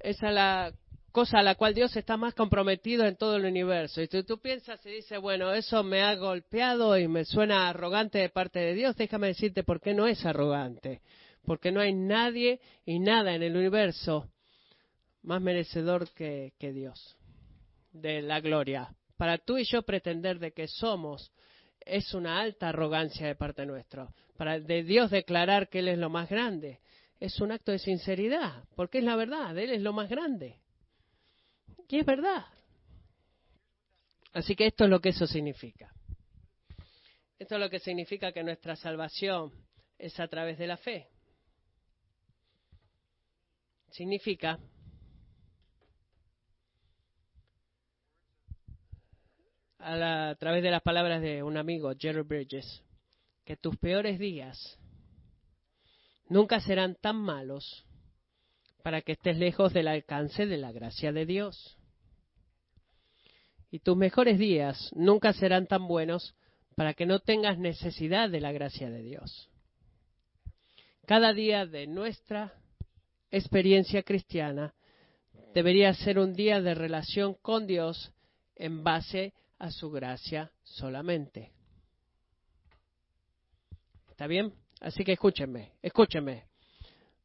[0.00, 0.72] Esa es la
[1.12, 4.02] cosa a la cual Dios está más comprometido en todo el universo.
[4.02, 8.18] Y si tú piensas y dices, bueno, eso me ha golpeado y me suena arrogante
[8.18, 11.00] de parte de Dios, déjame decirte por qué no es arrogante
[11.46, 14.28] porque no hay nadie y nada en el universo
[15.22, 17.16] más merecedor que, Dios
[17.92, 18.94] de la gloria.
[19.16, 21.32] Para tú y yo pretender de que somos
[21.80, 24.08] es una alta arrogancia de parte nuestra.
[24.36, 26.80] Para de Dios declarar que Él es lo más grande
[27.18, 30.58] es un acto de sinceridad, porque es la verdad, Él es lo más grande.
[31.88, 32.44] Y es verdad.
[34.34, 35.90] Así que esto es lo que eso significa.
[37.38, 39.50] Esto es lo que significa que nuestra salvación
[39.98, 41.08] es a través de la fe
[43.96, 44.60] significa
[49.78, 52.82] a, través de las palabras de un amigo, Jerry Bridges,
[53.44, 54.78] que tus peores días
[56.28, 57.86] nunca serán tan malos
[58.82, 61.78] para que estés lejos del alcance de la gracia de Dios.
[63.70, 66.34] Y tus mejores días nunca serán tan buenos
[66.76, 69.50] para que no tengas necesidad de la gracia de Dios.
[71.06, 72.52] Cada día de nuestra
[73.30, 74.74] experiencia cristiana
[75.54, 78.12] debería ser un día de relación con Dios
[78.54, 81.52] en base a su gracia solamente.
[84.10, 84.52] ¿Está bien?
[84.80, 86.44] Así que escúchenme, escúchenme.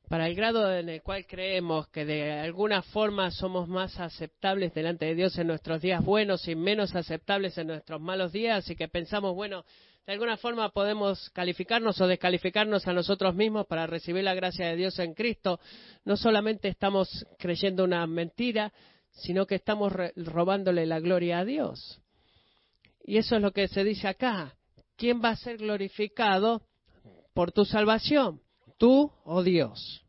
[0.10, 5.06] Para el grado en el cual creemos que de alguna forma somos más aceptables delante
[5.06, 8.90] de Dios en nuestros días buenos y menos aceptables en nuestros malos días y que
[8.90, 9.64] pensamos, bueno,
[10.06, 14.76] de alguna forma podemos calificarnos o descalificarnos a nosotros mismos para recibir la gracia de
[14.76, 15.60] Dios en Cristo,
[16.06, 18.74] no solamente estamos creyendo una mentira,
[19.12, 22.02] sino que estamos robándole la gloria a Dios.
[23.04, 24.56] Y eso es lo que se dice acá.
[24.96, 26.62] ¿Quién va a ser glorificado
[27.34, 28.42] por tu salvación?
[28.78, 30.04] ¿Tú o Dios?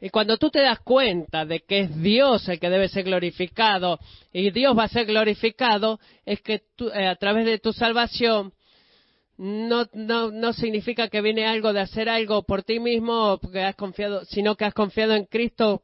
[0.00, 3.98] Y cuando tú te das cuenta de que es Dios el que debe ser glorificado
[4.32, 6.62] y Dios va a ser glorificado, es que
[6.94, 8.52] eh, a través de tu salvación
[9.36, 13.76] no, no, no significa que viene algo de hacer algo por ti mismo, porque has
[13.76, 15.82] confiado, sino que has confiado en Cristo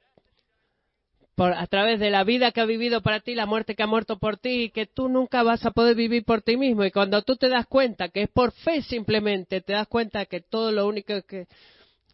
[1.35, 3.87] por, a través de la vida que ha vivido para ti, la muerte que ha
[3.87, 6.85] muerto por ti, y que tú nunca vas a poder vivir por ti mismo.
[6.85, 10.41] Y cuando tú te das cuenta que es por fe simplemente, te das cuenta que
[10.41, 11.47] todo lo único que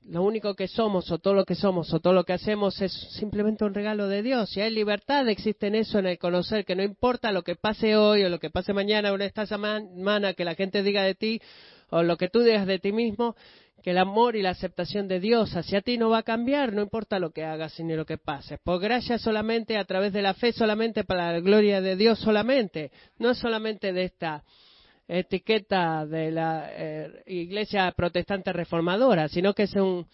[0.07, 2.93] lo único que somos o todo lo que somos o todo lo que hacemos es
[3.19, 4.57] simplemente un regalo de Dios.
[4.57, 7.97] Y hay libertad, existe en eso, en el conocer que no importa lo que pase
[7.97, 11.15] hoy o lo que pase mañana o en esta semana, que la gente diga de
[11.15, 11.41] ti
[11.91, 13.37] o lo que tú digas de ti mismo,
[13.83, 16.83] que el amor y la aceptación de Dios hacia ti no va a cambiar, no
[16.83, 18.59] importa lo que hagas ni lo que pase.
[18.59, 22.91] Por gracia solamente, a través de la fe solamente, para la gloria de Dios solamente,
[23.19, 24.45] no solamente de esta
[25.19, 30.07] etiqueta de la eh, iglesia protestante reformadora, sino que es un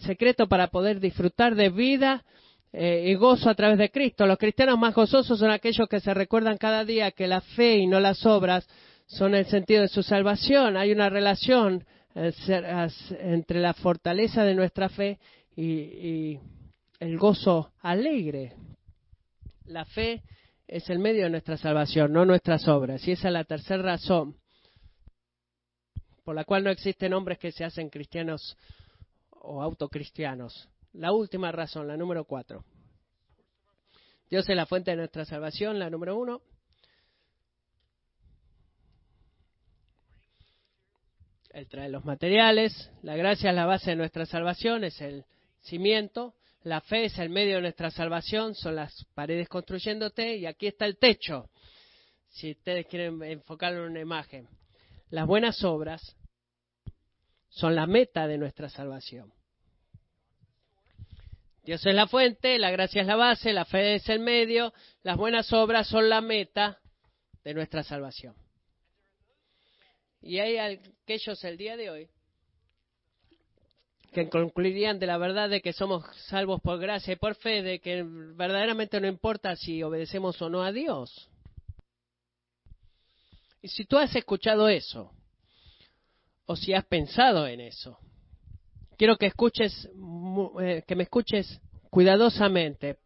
[0.00, 2.24] secreto para poder disfrutar de vida
[2.72, 4.26] eh, y gozo a través de Cristo.
[4.26, 7.86] Los cristianos más gozosos son aquellos que se recuerdan cada día que la fe y
[7.86, 8.66] no las obras
[9.06, 10.78] son el sentido de su salvación.
[10.78, 11.84] Hay una relación
[12.14, 12.32] eh,
[13.20, 15.18] entre la fortaleza de nuestra fe
[15.54, 16.38] y
[16.98, 18.54] el gozo alegre.
[19.66, 20.22] La fe
[20.66, 23.06] es el medio de nuestra salvación, no nuestras obras.
[23.06, 24.36] Y esa es la tercera razón
[26.24, 28.56] por la cual no existen hombres que se hacen cristianos
[29.30, 30.68] o autocristianos.
[30.92, 32.64] La última razón, la número cuatro.
[34.30, 36.40] Dios es la fuente de nuestra salvación, la número uno.
[41.50, 45.26] Él trae los materiales, la gracia es la base de nuestra salvación, es el
[45.60, 46.34] cimiento.
[46.64, 50.86] La fe es el medio de nuestra salvación, son las paredes construyéndote y aquí está
[50.86, 51.50] el techo.
[52.28, 54.48] Si ustedes quieren enfocarlo en una imagen.
[55.10, 56.16] Las buenas obras
[57.48, 59.32] son la meta de nuestra salvación.
[61.64, 65.16] Dios es la fuente, la gracia es la base, la fe es el medio, las
[65.16, 66.80] buenas obras son la meta
[67.44, 68.34] de nuestra salvación.
[70.20, 72.08] Y hay aquellos el día de hoy
[74.12, 77.80] que concluirían de la verdad de que somos salvos por gracia y por fe, de
[77.80, 81.30] que verdaderamente no importa si obedecemos o no a Dios.
[83.62, 85.12] Y si tú has escuchado eso,
[86.46, 87.98] o si has pensado en eso,
[88.98, 89.88] quiero que escuches,
[90.60, 92.98] eh, que me escuches cuidadosamente,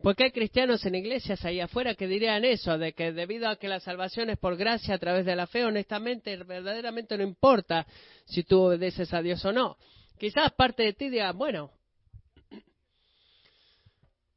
[0.00, 3.68] porque hay cristianos en iglesias ahí afuera que dirían eso, de que debido a que
[3.68, 7.86] la salvación es por gracia a través de la fe, honestamente, verdaderamente no importa
[8.24, 9.76] si tú obedeces a Dios o no.
[10.18, 11.70] Quizás parte de ti diga, bueno,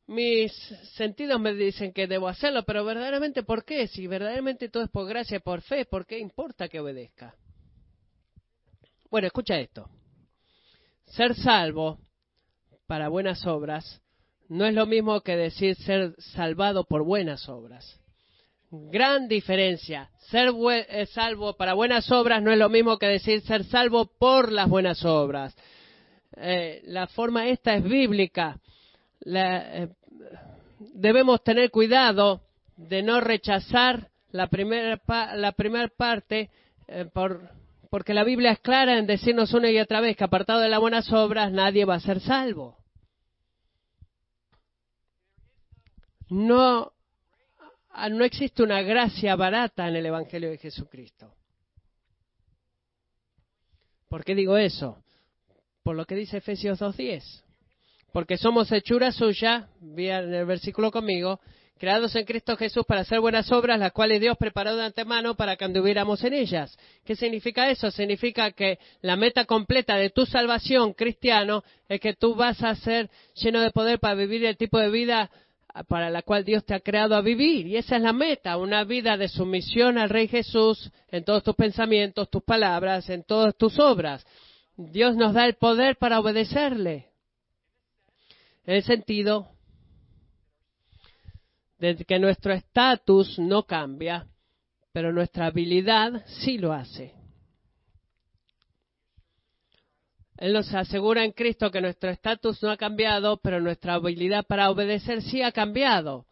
[0.07, 0.51] mis
[0.93, 3.87] sentidos me dicen que debo hacerlo, pero verdaderamente ¿por qué?
[3.87, 7.35] Si verdaderamente todo es por gracia por fe, ¿por qué importa que obedezca?
[9.09, 9.89] Bueno, escucha esto.
[11.05, 11.99] Ser salvo
[12.87, 14.01] para buenas obras
[14.49, 17.99] no es lo mismo que decir ser salvado por buenas obras.
[18.71, 20.09] Gran diferencia.
[20.29, 24.49] Ser eh, salvo para buenas obras no es lo mismo que decir ser salvo por
[24.49, 25.53] las buenas obras.
[26.37, 28.57] Eh, la forma esta es bíblica.
[29.25, 29.89] Eh,
[30.93, 32.43] debemos tener cuidado
[32.77, 35.01] de no rechazar la primera,
[35.35, 36.49] la primera parte
[37.13, 37.49] por,
[37.89, 40.79] porque la Biblia es clara en decirnos una y otra vez que apartado de las
[40.79, 42.77] buenas obras nadie va a ser salvo.
[46.29, 46.93] No
[48.09, 51.33] no existe una gracia barata en el Evangelio de Jesucristo.
[54.07, 55.03] ¿Por qué digo eso?
[55.83, 57.43] Por lo que dice Efesios 2.10.
[58.11, 61.39] Porque somos hechura suya, en el versículo conmigo,
[61.81, 65.55] creados en Cristo Jesús para hacer buenas obras, las cuales Dios preparó de antemano para
[65.55, 66.77] que anduviéramos en ellas.
[67.05, 67.89] ¿Qué significa eso?
[67.89, 73.09] Significa que la meta completa de tu salvación, cristiano, es que tú vas a ser
[73.33, 75.31] lleno de poder para vivir el tipo de vida
[75.87, 77.67] para la cual Dios te ha creado a vivir.
[77.67, 81.55] Y esa es la meta, una vida de sumisión al Rey Jesús en todos tus
[81.55, 84.25] pensamientos, tus palabras, en todas tus obras.
[84.75, 87.07] Dios nos da el poder para obedecerle.
[88.65, 89.49] En el sentido
[91.79, 94.27] de que nuestro estatus no cambia,
[94.91, 97.20] pero nuestra habilidad sí lo hace.
[100.41, 104.71] Él nos asegura en Cristo que nuestro estatus no ha cambiado, pero nuestra habilidad para
[104.71, 106.25] obedecer sí ha cambiado.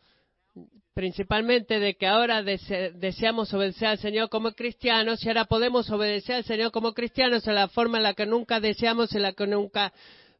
[0.95, 6.43] Principalmente de que ahora deseamos obedecer al Señor como cristianos y ahora podemos obedecer al
[6.43, 9.93] Señor como cristianos en la forma en la que nunca deseamos, en la que nunca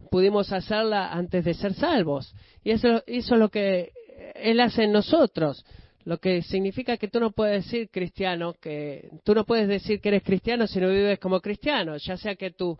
[0.09, 2.33] pudimos hacerla antes de ser salvos.
[2.63, 3.91] Y eso, eso es lo que
[4.33, 5.63] Él hace en nosotros.
[6.05, 10.09] Lo que significa que tú no puedes decir cristiano, que tú no puedes decir que
[10.09, 12.75] eres cristiano si no vives como cristiano, ya sea que tú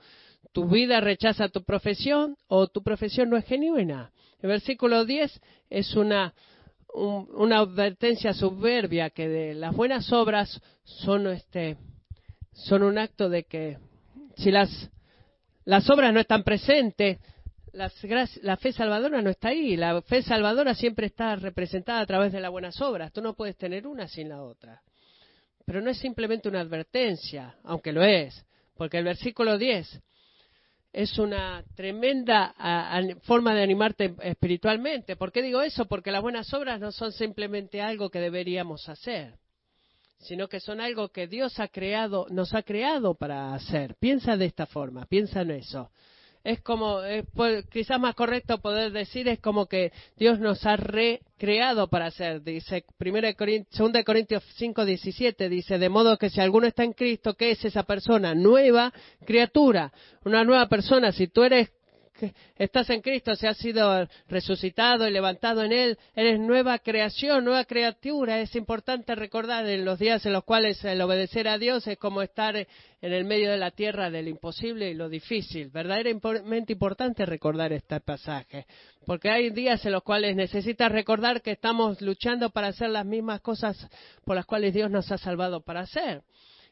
[0.52, 4.12] tu vida rechaza tu profesión o tu profesión no es genuina.
[4.42, 6.34] El versículo 10 es una,
[6.94, 11.78] una advertencia soberbia que de las buenas obras son, este,
[12.54, 13.78] son un acto de que
[14.38, 14.90] si las,
[15.66, 17.20] las obras no están presentes,
[17.74, 19.78] la fe salvadora no está ahí.
[19.78, 23.12] La fe salvadora siempre está representada a través de las buenas obras.
[23.14, 24.82] Tú no puedes tener una sin la otra.
[25.66, 28.44] Pero no es simplemente una advertencia, aunque lo es,
[28.76, 30.02] porque el versículo 10
[30.92, 32.54] es una tremenda
[33.24, 35.16] forma de animarte espiritualmente.
[35.16, 35.86] ¿Por qué digo eso?
[35.86, 39.36] Porque las buenas obras no son simplemente algo que deberíamos hacer,
[40.20, 43.96] sino que son algo que Dios ha creado, nos ha creado para hacer.
[44.00, 45.92] Piensa de esta forma, piensa en eso
[46.44, 47.00] es como,
[47.72, 52.42] quizás más correcto poder decir, es como que Dios nos ha recreado para hacer.
[52.42, 57.52] Dice 2 Corintios 5, 17, dice, de modo que si alguno está en Cristo, ¿qué
[57.52, 58.36] es esa persona?
[58.36, 58.94] Nueva
[59.26, 59.92] criatura,
[60.24, 61.12] una nueva persona.
[61.12, 61.72] Si tú eres
[62.58, 67.66] estás en Cristo, si has sido resucitado y levantado en Él, eres nueva creación, nueva
[67.66, 68.40] criatura.
[68.40, 72.22] Es importante recordar en los días en los cuales el obedecer a Dios es como
[72.22, 75.70] estar en el medio de la tierra del imposible y lo difícil.
[75.70, 78.66] Verdaderamente importante recordar este pasaje,
[79.06, 83.42] porque hay días en los cuales necesitas recordar que estamos luchando para hacer las mismas
[83.42, 83.88] cosas
[84.26, 86.24] por las cuales Dios nos ha salvado para hacer.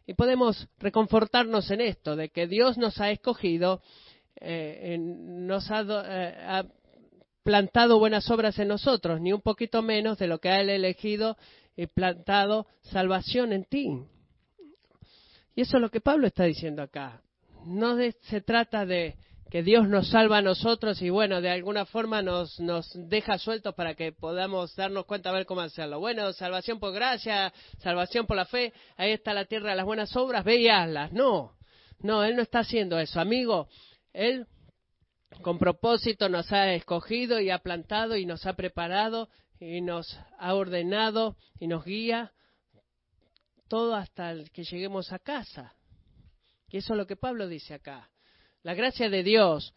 [0.10, 3.82] Y podemos reconfortarnos en esto, de que Dios nos ha escogido
[4.42, 6.66] eh, nos eh, ha,
[7.44, 11.38] plantado buenas obras en nosotros, ni un poquito menos de lo que ha Él elegido
[11.76, 13.88] y plantado salvación en ti.
[15.56, 17.22] Y eso es lo que Pablo está diciendo acá.
[17.66, 17.98] No
[18.30, 19.16] se trata de
[19.50, 23.74] que Dios nos salva a nosotros y bueno, de alguna forma nos, nos deja sueltos
[23.76, 26.00] para que podamos darnos cuenta a ver cómo hacerlo.
[26.00, 30.16] Bueno, salvación por gracia, salvación por la fe, ahí está la tierra de las buenas
[30.16, 30.68] obras, ve.
[31.12, 31.54] No,
[32.00, 33.20] no, Él no está haciendo eso.
[33.20, 33.70] Amigo,
[34.18, 34.48] él
[35.42, 40.56] con propósito nos ha escogido y ha plantado y nos ha preparado y nos ha
[40.56, 42.34] ordenado y nos guía
[43.68, 45.76] todo hasta que lleguemos a casa.
[46.70, 48.10] Y eso es lo que Pablo dice acá.
[48.64, 49.74] La gracia de Dios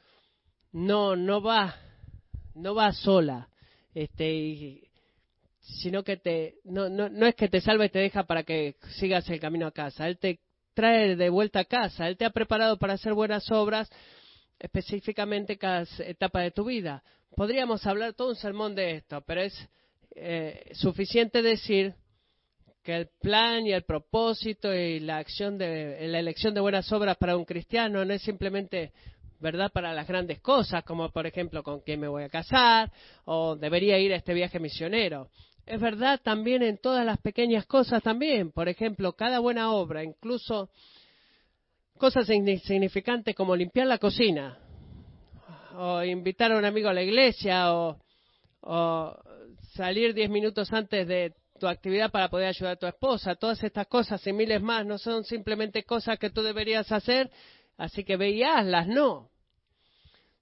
[0.72, 1.76] no no va
[2.54, 3.48] no va sola,
[3.94, 4.88] este
[5.60, 8.76] sino que te no, no, no es que te salve y te deja para que
[8.98, 10.08] sigas el camino a casa.
[10.08, 10.40] Él te
[10.74, 12.08] trae de vuelta a casa.
[12.08, 13.90] Él te ha preparado para hacer buenas obras
[14.60, 17.02] específicamente cada etapa de tu vida.
[17.34, 19.68] Podríamos hablar todo un sermón de esto, pero es
[20.14, 21.94] eh, suficiente decir
[22.82, 27.16] que el plan y el propósito y la acción de la elección de buenas obras
[27.16, 28.92] para un cristiano no es simplemente
[29.38, 32.92] verdad para las grandes cosas, como por ejemplo con quién me voy a casar
[33.24, 35.30] o debería ir a este viaje misionero.
[35.66, 38.50] Es verdad también en todas las pequeñas cosas también.
[38.50, 40.68] Por ejemplo, cada buena obra, incluso
[42.00, 44.58] cosas insignificantes como limpiar la cocina,
[45.76, 47.98] o invitar a un amigo a la iglesia, o,
[49.74, 53.34] salir diez minutos antes de tu actividad para poder ayudar a tu esposa.
[53.34, 57.30] Todas estas cosas y miles más no son simplemente cosas que tú deberías hacer,
[57.76, 59.30] así que veíaslas, no.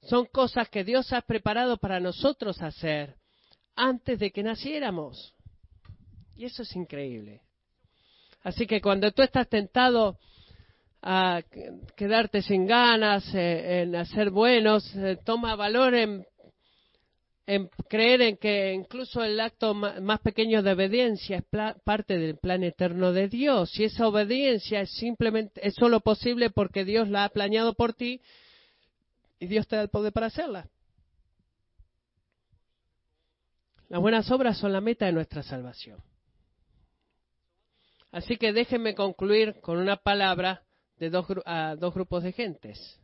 [0.03, 3.17] Son cosas que Dios ha preparado para nosotros hacer
[3.75, 5.35] antes de que naciéramos.
[6.37, 7.43] Y eso es increíble.
[8.43, 10.19] Así que cuando tú estás tentado
[11.03, 11.43] a
[11.97, 16.27] quedarte sin ganas, eh, en hacer buenos, eh, toma valor en,
[17.89, 21.45] creer en que incluso el acto más pequeño de obediencia es
[21.83, 23.79] parte del plan eterno de Dios.
[23.79, 28.21] Y esa obediencia es simplemente, es solo posible porque Dios la ha planeado por ti
[29.39, 30.69] y Dios te da el poder para hacerla.
[33.89, 36.03] Las buenas obras son la meta de nuestra salvación.
[38.13, 40.63] Así que déjenme concluir con una palabra
[40.99, 43.01] de dos, a dos grupos de gentes.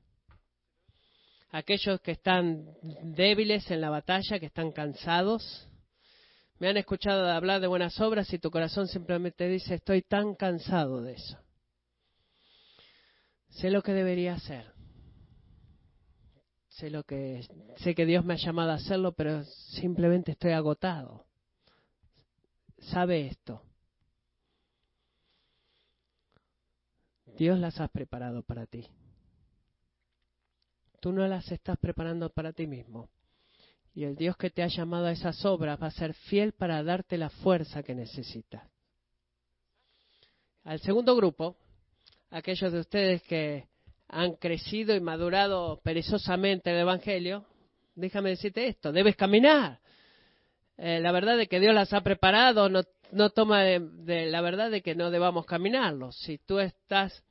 [1.51, 2.66] Aquellos que están
[3.03, 5.68] débiles en la batalla, que están cansados.
[6.59, 11.03] Me han escuchado hablar de buenas obras y tu corazón simplemente dice, estoy tan cansado
[11.03, 11.38] de eso.
[13.51, 14.72] Sé lo que debería hacer.
[16.70, 21.24] Sé lo que sé que Dios me ha llamado a hacerlo, pero simplemente estoy agotado.
[22.78, 23.62] sabe esto.
[27.37, 28.87] Dios las ha preparado para ti.
[31.01, 33.09] Tú no las estás preparando para ti mismo.
[33.95, 36.82] Y el Dios que te ha llamado a esas obras va a ser fiel para
[36.82, 38.62] darte la fuerza que necesitas.
[40.64, 41.57] Al segundo grupo,
[42.30, 43.68] aquellos de ustedes que
[44.09, 47.45] han crecido y madurado perezosamente el Evangelio,
[47.95, 49.80] déjame decirte esto, debes caminar.
[50.76, 52.82] Eh, la verdad de que Dios las ha preparado no,
[53.12, 56.12] no toma de, la verdad de que no debamos caminarlo.
[56.12, 57.22] Si tú estás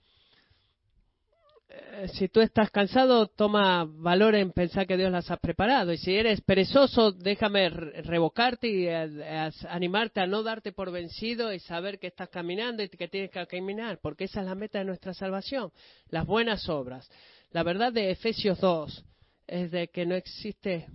[1.70, 5.92] eh, si tú estás cansado, toma valor en pensar que Dios las ha preparado.
[5.92, 11.60] Y si eres perezoso, déjame revocarte y eh, animarte a no darte por vencido y
[11.60, 14.86] saber que estás caminando y que tienes que caminar, porque esa es la meta de
[14.86, 15.72] nuestra salvación,
[16.10, 17.10] las buenas obras.
[17.52, 19.06] La verdad de Efesios 2
[19.48, 20.88] es de que no existe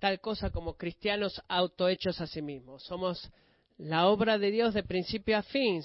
[0.00, 2.82] tal cosa como cristianos autohechos a sí mismos.
[2.84, 3.30] Somos
[3.78, 5.82] la obra de Dios de principio a fin.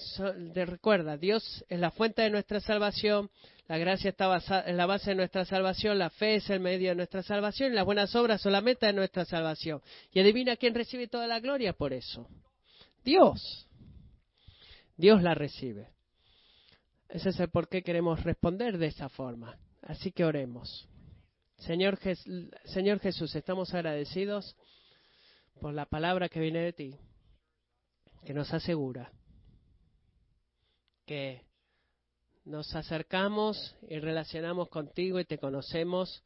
[0.54, 3.30] recuerda, Dios es la fuente de nuestra salvación,
[3.68, 6.96] la gracia está en la base de nuestra salvación, la fe es el medio de
[6.96, 9.82] nuestra salvación y las buenas obras son la meta de nuestra salvación.
[10.12, 12.28] Y adivina quién recibe toda la gloria por eso.
[13.06, 13.68] Dios.
[14.98, 15.89] Dios la recibe.
[17.10, 19.58] Ese es el por qué queremos responder de esa forma.
[19.84, 20.88] Así que oremos.
[21.60, 22.00] Señor,
[22.66, 24.56] Señor Jesús, estamos agradecidos
[25.62, 27.00] por la palabra que viene de ti,
[28.26, 29.11] que nos asegura
[31.05, 31.41] que
[32.45, 36.24] nos acercamos y relacionamos contigo y te conocemos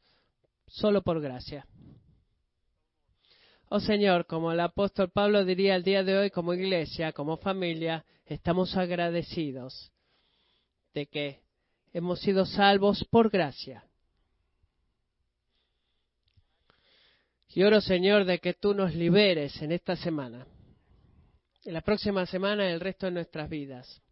[0.66, 1.66] solo por gracia.
[3.68, 8.04] Oh Señor, como el apóstol Pablo diría el día de hoy, como iglesia, como familia,
[8.24, 9.92] estamos agradecidos
[10.94, 11.40] de que
[11.92, 13.84] hemos sido salvos por gracia.
[17.50, 20.46] Y oro, Señor, de que tú nos liberes en esta semana,
[21.68, 24.02] en la próxima semana, el resto de nuestras vidas,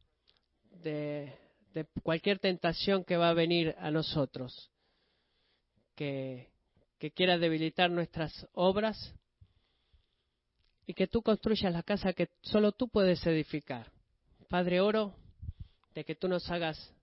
[0.82, 1.46] de
[1.76, 4.70] de cualquier tentación que va a venir a nosotros,
[5.94, 6.48] que,
[6.98, 9.14] que quiera debilitar nuestras obras
[10.86, 13.92] y que tú construyas la casa que solo tú puedes edificar.
[14.48, 15.16] Padre, oro
[15.94, 16.94] de que tú nos hagas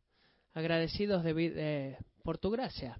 [0.53, 2.99] agradecidos de, por tu gracia.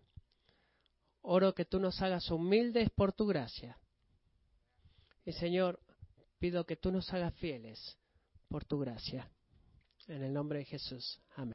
[1.24, 3.80] Oro que tú nos hagas humildes por tu gracia.
[5.26, 5.80] Y Señor,
[6.44, 7.98] pido que tú nos hagas fieles
[8.50, 9.32] por tu gracia.
[10.10, 11.22] En el nombre de Jesús.
[11.38, 11.52] Amén.